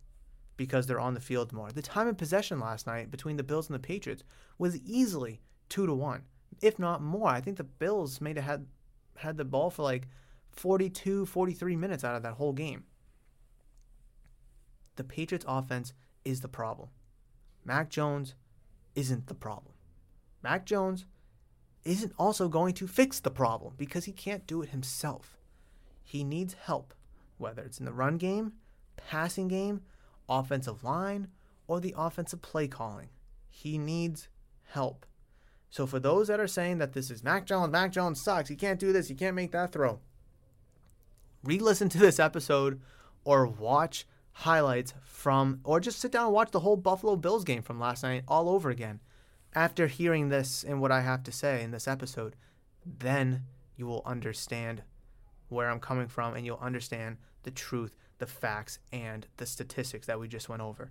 [0.57, 1.71] because they're on the field more.
[1.71, 4.25] The time of possession last night between the Bills and the Patriots
[4.59, 6.23] was easily two to one,
[6.63, 7.29] if not more.
[7.29, 8.67] I think the Bills may have had
[9.17, 10.09] had the ball for like
[10.51, 12.85] 42, 43 minutes out of that whole game.
[14.97, 15.93] The Patriots offense
[16.25, 16.89] is the problem.
[17.65, 18.35] Mac Jones
[18.97, 19.75] isn't the problem.
[20.43, 21.07] Mac Jones
[21.85, 25.39] isn't also going to fix the problem because he can't do it himself.
[26.03, 26.95] He needs help,
[27.39, 28.55] whether it's in the run game,
[28.97, 29.83] passing game,
[30.29, 31.29] offensive line,
[31.69, 33.11] or the offensive play calling.
[33.49, 34.29] He needs
[34.71, 35.07] help.
[35.71, 38.57] So for those that are saying that this is Mac Jones, Mac Jones sucks, he
[38.57, 40.01] can't do this, he can't make that throw,
[41.45, 42.81] re listen to this episode
[43.25, 44.07] or watch
[44.41, 48.03] highlights from, or just sit down and watch the whole Buffalo Bills game from last
[48.03, 49.01] night all over again.
[49.55, 52.37] After hearing this and what I have to say in this episode,
[52.85, 53.45] then
[53.77, 54.83] you will understand
[55.49, 60.21] where I'm coming from and you'll understand the truth, the facts, and the statistics that
[60.21, 60.91] we just went over.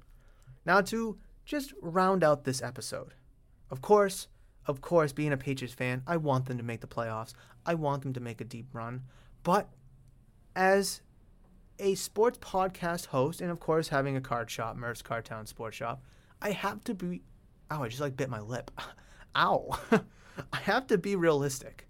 [0.65, 3.13] Now, to just round out this episode,
[3.69, 4.27] of course,
[4.65, 7.35] of course, being a Patriots fan, I want them to make the playoffs.
[7.63, 9.03] I want them to make a deep run.
[9.43, 9.69] But
[10.55, 11.01] as
[11.79, 16.03] a sports podcast host, and of course, having a card shop, Murph's Cardtown Sports Shop,
[16.41, 17.21] I have to be.
[17.71, 18.71] Ow, I just like bit my lip.
[19.35, 19.79] Ow.
[20.53, 21.87] I have to be realistic.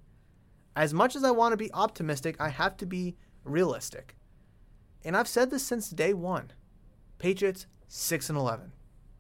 [0.76, 4.16] As much as I want to be optimistic, I have to be realistic.
[5.04, 6.52] And I've said this since day one.
[7.18, 8.72] Patriots 6 and 11.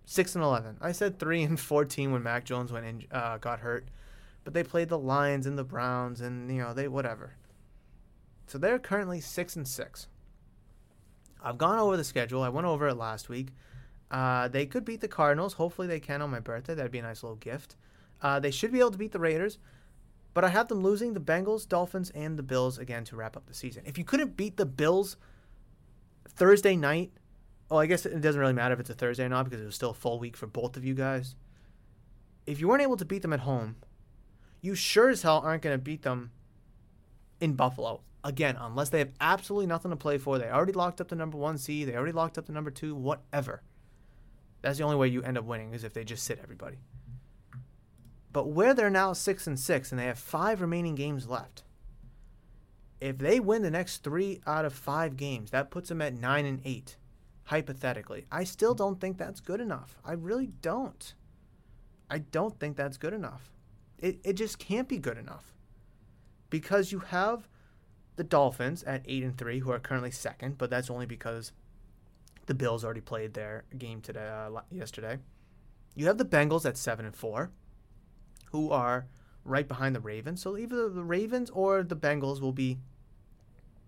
[0.05, 0.78] 6 and 11.
[0.82, 3.89] I said 3 and 14 when Mac Jones went in, uh, got hurt,
[4.43, 7.36] but they played the Lions and the Browns and you know, they whatever.
[8.47, 10.07] So they're currently 6 and 6.
[11.45, 12.41] I've gone over the schedule.
[12.41, 13.49] I went over it last week.
[14.09, 15.53] Uh, they could beat the Cardinals.
[15.53, 16.73] Hopefully they can on my birthday.
[16.73, 17.75] That'd be a nice little gift.
[18.21, 19.59] Uh, they should be able to beat the Raiders,
[20.33, 23.45] but I have them losing the Bengals, Dolphins, and the Bills again to wrap up
[23.45, 23.83] the season.
[23.85, 25.17] If you couldn't beat the Bills
[26.27, 27.11] Thursday night,
[27.69, 29.65] well, I guess it doesn't really matter if it's a Thursday or not because it
[29.65, 31.35] was still a full week for both of you guys.
[32.45, 33.75] If you weren't able to beat them at home,
[34.61, 36.31] you sure as hell aren't going to beat them
[37.39, 38.01] in Buffalo.
[38.26, 40.39] Again, unless they have absolutely nothing to play for.
[40.39, 41.88] They already locked up the number one seed.
[41.88, 43.61] They already locked up the number two, whatever.
[44.63, 46.78] That's the only way you end up winning is if they just sit everybody.
[48.34, 51.61] But where they're now six and six and they have five remaining games left,
[52.99, 56.47] if they win the next three out of five games, that puts them at nine
[56.47, 56.97] and eight,
[57.43, 58.26] hypothetically.
[58.32, 59.99] I still don't think that's good enough.
[60.03, 61.13] I really don't.
[62.09, 63.51] I don't think that's good enough.
[63.99, 65.53] It, it just can't be good enough.
[66.49, 67.47] Because you have
[68.16, 71.51] the Dolphins at eight and three, who are currently second, but that's only because
[72.45, 75.20] the Bills already played their game today uh, yesterday.
[75.95, 77.51] You have the Bengals at seven and four,
[78.51, 79.07] who are
[79.43, 80.41] right behind the Ravens.
[80.41, 82.80] So either the Ravens or the Bengals will be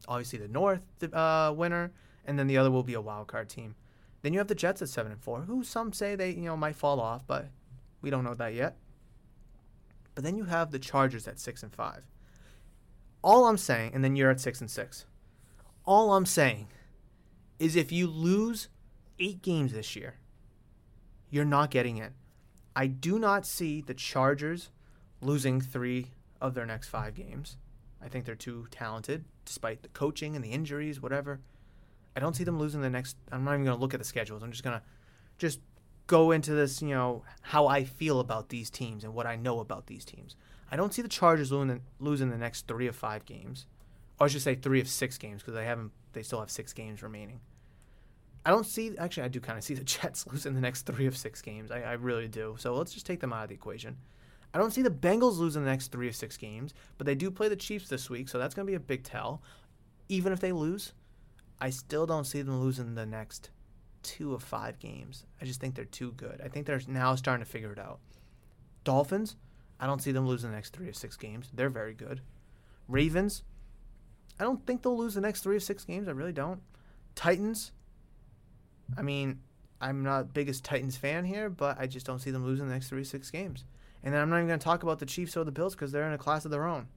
[0.07, 0.81] obviously the North
[1.13, 1.91] uh, winner,
[2.25, 3.75] and then the other will be a wild card team.
[4.21, 6.57] Then you have the Jets at seven and four, who some say they you know
[6.57, 7.49] might fall off, but
[8.01, 8.77] we don't know that yet.
[10.15, 12.01] But then you have the Chargers at six and five.
[13.23, 15.05] All I'm saying, and then you're at six and six.
[15.85, 16.67] All I'm saying
[17.59, 18.69] is if you lose
[19.19, 20.15] eight games this year,
[21.29, 22.13] you're not getting in.
[22.75, 24.69] I do not see the Chargers
[25.21, 27.57] losing three of their next five games.
[28.01, 31.39] I think they're too talented, despite the coaching and the injuries, whatever.
[32.15, 33.17] I don't see them losing the next.
[33.31, 34.43] I'm not even going to look at the schedules.
[34.43, 34.83] I'm just going to
[35.37, 35.59] just
[36.05, 39.59] go into this, you know, how I feel about these teams and what I know
[39.59, 40.35] about these teams.
[40.71, 43.65] I don't see the Chargers losing, losing the next three of five games,
[44.19, 45.91] or I should say three of six games because they haven't.
[46.13, 47.39] They still have six games remaining.
[48.45, 48.97] I don't see.
[48.97, 51.71] Actually, I do kind of see the Jets losing the next three of six games.
[51.71, 52.55] I, I really do.
[52.57, 53.97] So let's just take them out of the equation.
[54.53, 57.29] I don't see the Bengals losing the next three of six games, but they do
[57.29, 59.41] play the Chiefs this week, so that's going to be a big tell.
[60.09, 60.93] Even if they lose,
[61.59, 63.49] I still don't see them losing the next
[64.03, 65.25] two of five games.
[65.41, 66.41] I just think they're too good.
[66.43, 67.99] I think they're now starting to figure it out.
[68.83, 69.35] Dolphins,
[69.79, 71.49] I don't see them losing the next three or six games.
[71.53, 72.21] They're very good.
[72.87, 73.43] Ravens,
[74.39, 76.07] I don't think they'll lose the next three or six games.
[76.07, 76.61] I really don't.
[77.15, 77.71] Titans,
[78.97, 79.39] I mean,
[79.81, 82.89] I'm not biggest Titans fan here, but I just don't see them losing the next
[82.89, 83.65] three of six games.
[84.03, 85.91] And then I'm not even going to talk about the Chiefs or the Bills because
[85.91, 86.87] they're in a class of their own.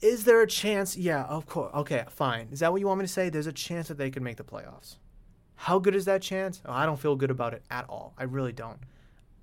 [0.00, 0.96] Is there a chance?
[0.96, 1.72] Yeah, of course.
[1.74, 2.48] Okay, fine.
[2.50, 3.28] Is that what you want me to say?
[3.28, 4.96] There's a chance that they could make the playoffs.
[5.56, 6.62] How good is that chance?
[6.64, 8.14] Oh, I don't feel good about it at all.
[8.16, 8.78] I really don't.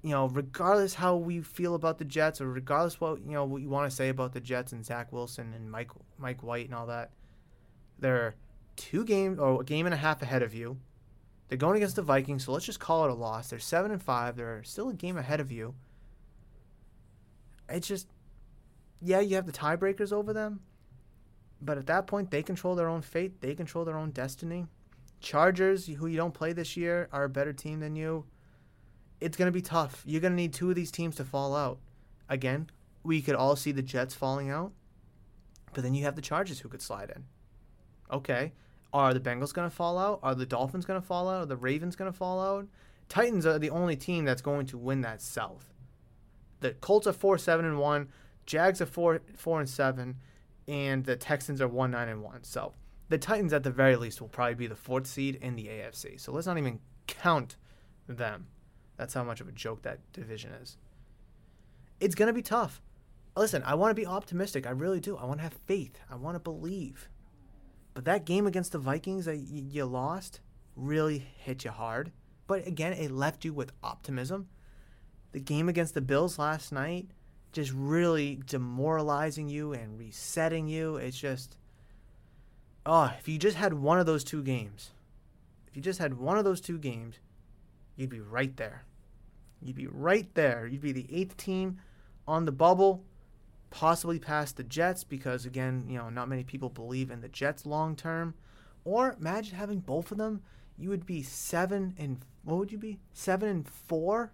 [0.03, 3.61] You know, regardless how we feel about the Jets, or regardless what you know what
[3.61, 6.75] you want to say about the Jets and Zach Wilson and Mike Mike White and
[6.75, 7.11] all that,
[7.99, 8.35] they're
[8.75, 10.77] two games or a game and a half ahead of you.
[11.47, 13.49] They're going against the Vikings, so let's just call it a loss.
[13.49, 14.35] They're seven and five.
[14.35, 15.75] They're still a game ahead of you.
[17.69, 18.07] It's just,
[19.01, 20.61] yeah, you have the tiebreakers over them,
[21.61, 23.41] but at that point, they control their own fate.
[23.41, 24.67] They control their own destiny.
[25.19, 28.25] Chargers, who you don't play this year, are a better team than you.
[29.19, 30.03] It's gonna be tough.
[30.05, 31.79] You're gonna need two of these teams to fall out.
[32.29, 32.69] Again,
[33.03, 34.73] we could all see the Jets falling out,
[35.73, 37.25] but then you have the Chargers who could slide in.
[38.11, 38.53] Okay,
[38.93, 40.19] are the Bengals going to fall out?
[40.23, 41.43] Are the Dolphins going to fall out?
[41.43, 42.67] Are the Ravens going to fall out?
[43.09, 45.73] Titans are the only team that's going to win that South.
[46.59, 48.09] The Colts are four seven and one,
[48.45, 50.15] Jags are four four and seven,
[50.67, 52.43] and the Texans are one nine and one.
[52.43, 52.73] So
[53.09, 56.19] the Titans at the very least will probably be the fourth seed in the AFC.
[56.19, 57.57] So let's not even count
[58.07, 58.47] them.
[58.97, 60.77] That's how much of a joke that division is.
[61.99, 62.81] It's gonna be tough.
[63.35, 64.65] Listen, I want to be optimistic.
[64.65, 65.15] I really do.
[65.15, 65.99] I want to have faith.
[66.09, 67.07] I want to believe.
[67.93, 70.39] But that game against the Vikings that you lost
[70.75, 72.11] really hit you hard.
[72.47, 74.47] But again, it left you with optimism.
[75.33, 77.09] The game against the Bills last night
[77.51, 80.97] just really demoralizing you and resetting you.
[80.97, 81.57] It's just,
[82.85, 84.91] oh, if you just had one of those two games,
[85.67, 87.19] if you just had one of those two games,
[87.95, 88.83] you'd be right there.
[89.61, 90.67] You'd be right there.
[90.67, 91.79] You'd be the eighth team
[92.27, 93.03] on the bubble,
[93.69, 97.65] possibly past the Jets because, again, you know, not many people believe in the Jets
[97.65, 98.33] long term.
[98.85, 100.41] Or imagine having both of them.
[100.77, 102.99] You would be seven and what would you be?
[103.13, 104.31] Seven and four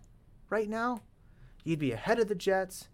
[0.49, 1.01] right now.
[1.63, 2.89] You'd be ahead of the Jets.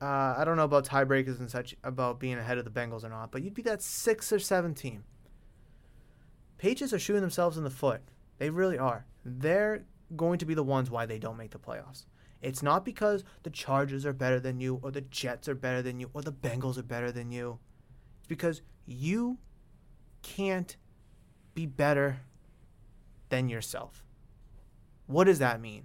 [0.00, 3.08] Uh, I don't know about tiebreakers and such about being ahead of the Bengals or
[3.08, 5.04] not, but you'd be that six or seven team.
[6.56, 8.00] Patriots are shooting themselves in the foot.
[8.38, 9.06] They really are.
[9.24, 9.84] They're
[10.16, 12.04] going to be the ones why they don't make the playoffs.
[12.42, 16.00] It's not because the Chargers are better than you, or the Jets are better than
[16.00, 17.58] you, or the Bengals are better than you.
[18.18, 19.38] It's because you
[20.22, 20.76] can't
[21.54, 22.20] be better
[23.28, 24.04] than yourself.
[25.06, 25.84] What does that mean?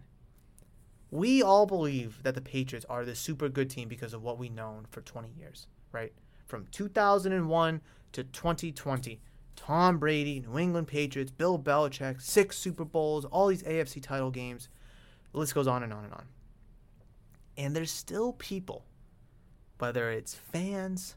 [1.11, 4.51] We all believe that the Patriots are the super good team because of what we've
[4.51, 6.13] known for 20 years, right?
[6.45, 7.81] From 2001
[8.13, 9.21] to 2020.
[9.55, 14.69] Tom Brady, New England Patriots, Bill Belichick, six Super Bowls, all these AFC title games.
[15.31, 16.25] The list goes on and on and on.
[17.57, 18.85] And there's still people,
[19.77, 21.15] whether it's fans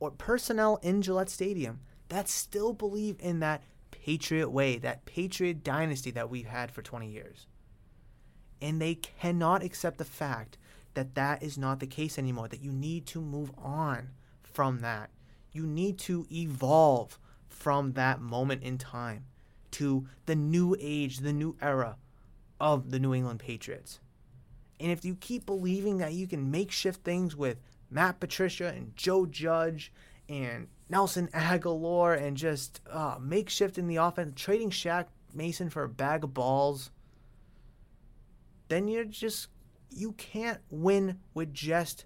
[0.00, 6.10] or personnel in Gillette Stadium, that still believe in that Patriot way, that Patriot dynasty
[6.10, 7.46] that we've had for 20 years.
[8.60, 10.58] And they cannot accept the fact
[10.94, 14.10] that that is not the case anymore, that you need to move on
[14.42, 15.10] from that
[15.52, 19.24] you need to evolve from that moment in time
[19.72, 21.96] to the new age, the new era
[22.60, 24.00] of the New England Patriots.
[24.78, 27.58] And if you keep believing that you can makeshift things with
[27.90, 29.92] Matt Patricia and Joe Judge
[30.28, 35.88] and Nelson Agholor and just uh, makeshift in the offense, trading Shaq Mason for a
[35.88, 36.90] bag of balls,
[38.68, 39.48] then you're just,
[39.90, 42.04] you can't win with just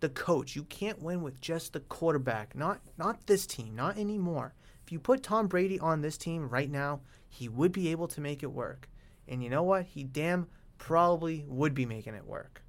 [0.00, 0.56] the coach.
[0.56, 2.54] You can't win with just the quarterback.
[2.54, 4.54] Not not this team, not anymore.
[4.84, 8.20] If you put Tom Brady on this team right now, he would be able to
[8.20, 8.88] make it work.
[9.26, 9.84] And you know what?
[9.84, 10.46] He damn
[10.78, 12.62] probably would be making it work.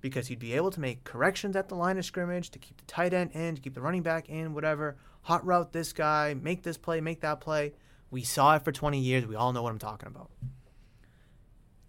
[0.00, 2.84] Because he'd be able to make corrections at the line of scrimmage, to keep the
[2.86, 4.96] tight end in, to keep the running back in, whatever.
[5.22, 7.72] Hot route this guy, make this play, make that play.
[8.10, 9.26] We saw it for 20 years.
[9.26, 10.30] We all know what I'm talking about.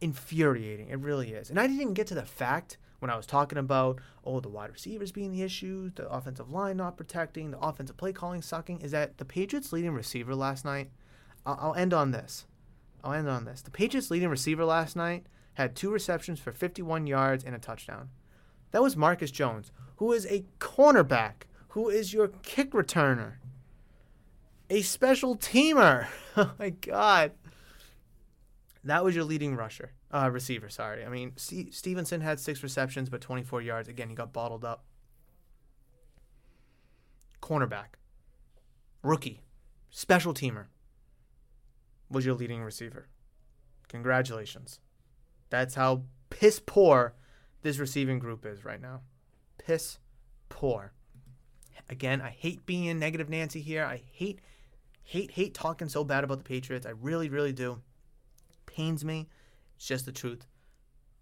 [0.01, 0.89] Infuriating.
[0.89, 1.49] It really is.
[1.49, 4.50] And I didn't even get to the fact when I was talking about, oh, the
[4.50, 8.82] wide receivers being the issue, the offensive line not protecting, the offensive play calling sucking,
[8.82, 10.91] is that the Patriots' leading receiver last night.
[11.45, 12.45] I'll, I'll end on this.
[13.04, 13.62] I'll end on this.
[13.62, 18.10] The Patriots' leading receiver last night had two receptions for 51 yards and a touchdown.
[18.72, 23.34] That was Marcus Jones, who is a cornerback, who is your kick returner,
[24.70, 26.08] a special teamer.
[26.38, 27.32] oh my God.
[28.84, 29.93] That was your leading rusher.
[30.12, 31.05] Uh, receiver, sorry.
[31.05, 33.88] I mean, C- Stevenson had six receptions, but 24 yards.
[33.88, 34.86] Again, he got bottled up.
[37.41, 37.95] Cornerback,
[39.01, 39.41] rookie,
[39.89, 40.66] special teamer
[42.10, 43.07] was your leading receiver.
[43.88, 44.80] Congratulations.
[45.49, 47.16] That's how piss poor
[47.62, 49.01] this receiving group is right now.
[49.57, 49.99] Piss
[50.49, 50.93] poor.
[51.89, 53.84] Again, I hate being in negative Nancy here.
[53.84, 54.39] I hate,
[55.03, 56.86] hate, hate talking so bad about the Patriots.
[56.86, 57.82] I really, really do.
[58.66, 59.28] Pains me
[59.80, 60.46] it's just the truth.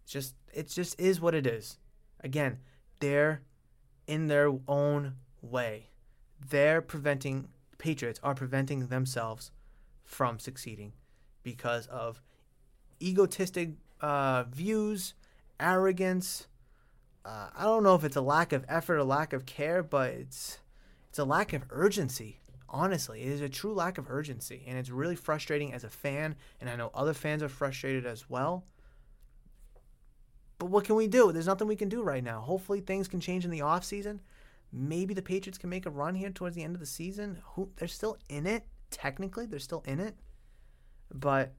[0.01, 1.77] It's just it just is what it is.
[2.21, 2.57] Again,
[2.99, 3.43] they're
[4.07, 5.91] in their own way.
[6.49, 9.51] They're preventing Patriots are preventing themselves
[10.03, 10.93] from succeeding
[11.43, 12.19] because of
[12.99, 15.13] egotistic uh, views,
[15.59, 16.47] arrogance.
[17.23, 20.09] Uh, I don't know if it's a lack of effort or lack of care, but
[20.13, 20.57] it's
[21.07, 22.39] it's a lack of urgency.
[22.69, 26.35] Honestly, it is a true lack of urgency, and it's really frustrating as a fan.
[26.59, 28.65] And I know other fans are frustrated as well.
[30.59, 31.31] But what can we do?
[31.31, 32.41] There's nothing we can do right now.
[32.41, 34.21] Hopefully, things can change in the off season.
[34.73, 37.41] Maybe the Patriots can make a run here towards the end of the season.
[37.53, 38.65] Who they're still in it.
[38.89, 40.15] Technically, they're still in it.
[41.13, 41.53] But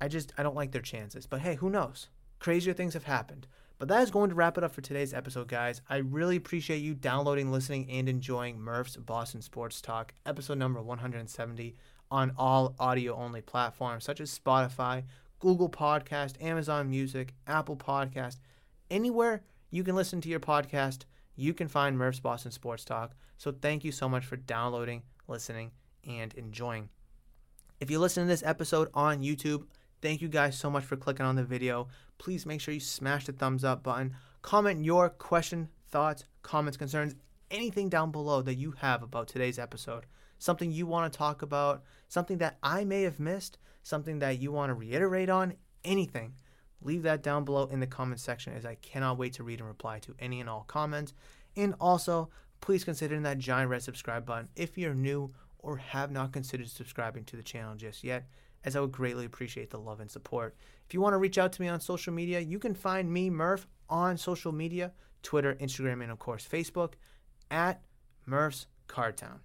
[0.00, 1.26] I just I don't like their chances.
[1.26, 2.08] But hey, who knows?
[2.40, 3.46] Crazier things have happened.
[3.80, 5.80] But that is going to wrap it up for today's episode, guys.
[5.88, 11.74] I really appreciate you downloading, listening, and enjoying Murph's Boston Sports Talk, episode number 170,
[12.10, 15.04] on all audio only platforms such as Spotify,
[15.38, 18.36] Google Podcast, Amazon Music, Apple Podcast.
[18.90, 21.04] Anywhere you can listen to your podcast,
[21.34, 23.14] you can find Murph's Boston Sports Talk.
[23.38, 25.70] So thank you so much for downloading, listening,
[26.06, 26.90] and enjoying.
[27.80, 29.62] If you listen to this episode on YouTube,
[30.02, 31.88] Thank you guys so much for clicking on the video.
[32.16, 34.16] Please make sure you smash the thumbs up button.
[34.40, 37.14] Comment your question, thoughts, comments, concerns,
[37.50, 40.06] anything down below that you have about today's episode.
[40.38, 44.52] Something you want to talk about, something that I may have missed, something that you
[44.52, 46.32] want to reiterate on, anything.
[46.82, 49.68] Leave that down below in the comment section as I cannot wait to read and
[49.68, 51.12] reply to any and all comments.
[51.56, 52.30] And also,
[52.62, 57.24] please consider that giant red subscribe button if you're new or have not considered subscribing
[57.24, 58.24] to the channel just yet,
[58.64, 60.56] as I would greatly appreciate the love and support.
[60.86, 63.30] If you want to reach out to me on social media, you can find me,
[63.30, 64.92] Murph, on social media
[65.22, 66.94] Twitter, Instagram, and of course, Facebook
[67.50, 67.82] at
[68.26, 69.40] Murph's Cardtown.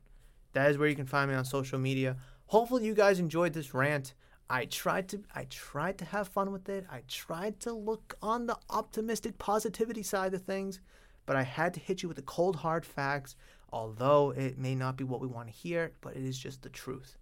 [0.53, 2.16] That is where you can find me on social media.
[2.47, 4.13] Hopefully, you guys enjoyed this rant.
[4.49, 6.86] I tried to I tried to have fun with it.
[6.89, 10.80] I tried to look on the optimistic positivity side of things,
[11.26, 13.36] but I had to hit you with the cold hard facts,
[13.74, 16.70] although it may not be what we want to hear, but it is just the
[16.70, 17.18] truth.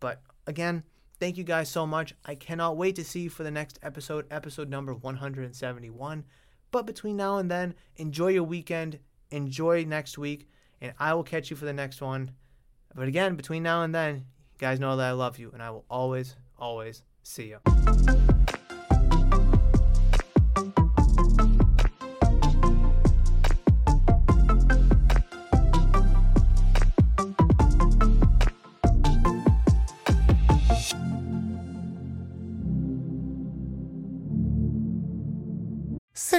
[0.00, 0.82] But again,
[1.18, 2.14] thank you guys so much.
[2.24, 6.24] I cannot wait to see you for the next episode, episode number 171.
[6.70, 8.98] But between now and then, enjoy your weekend,
[9.30, 10.48] enjoy next week,
[10.80, 12.32] and I will catch you for the next one.
[12.94, 15.70] But again, between now and then, you guys know that I love you, and I
[15.70, 18.33] will always always see you.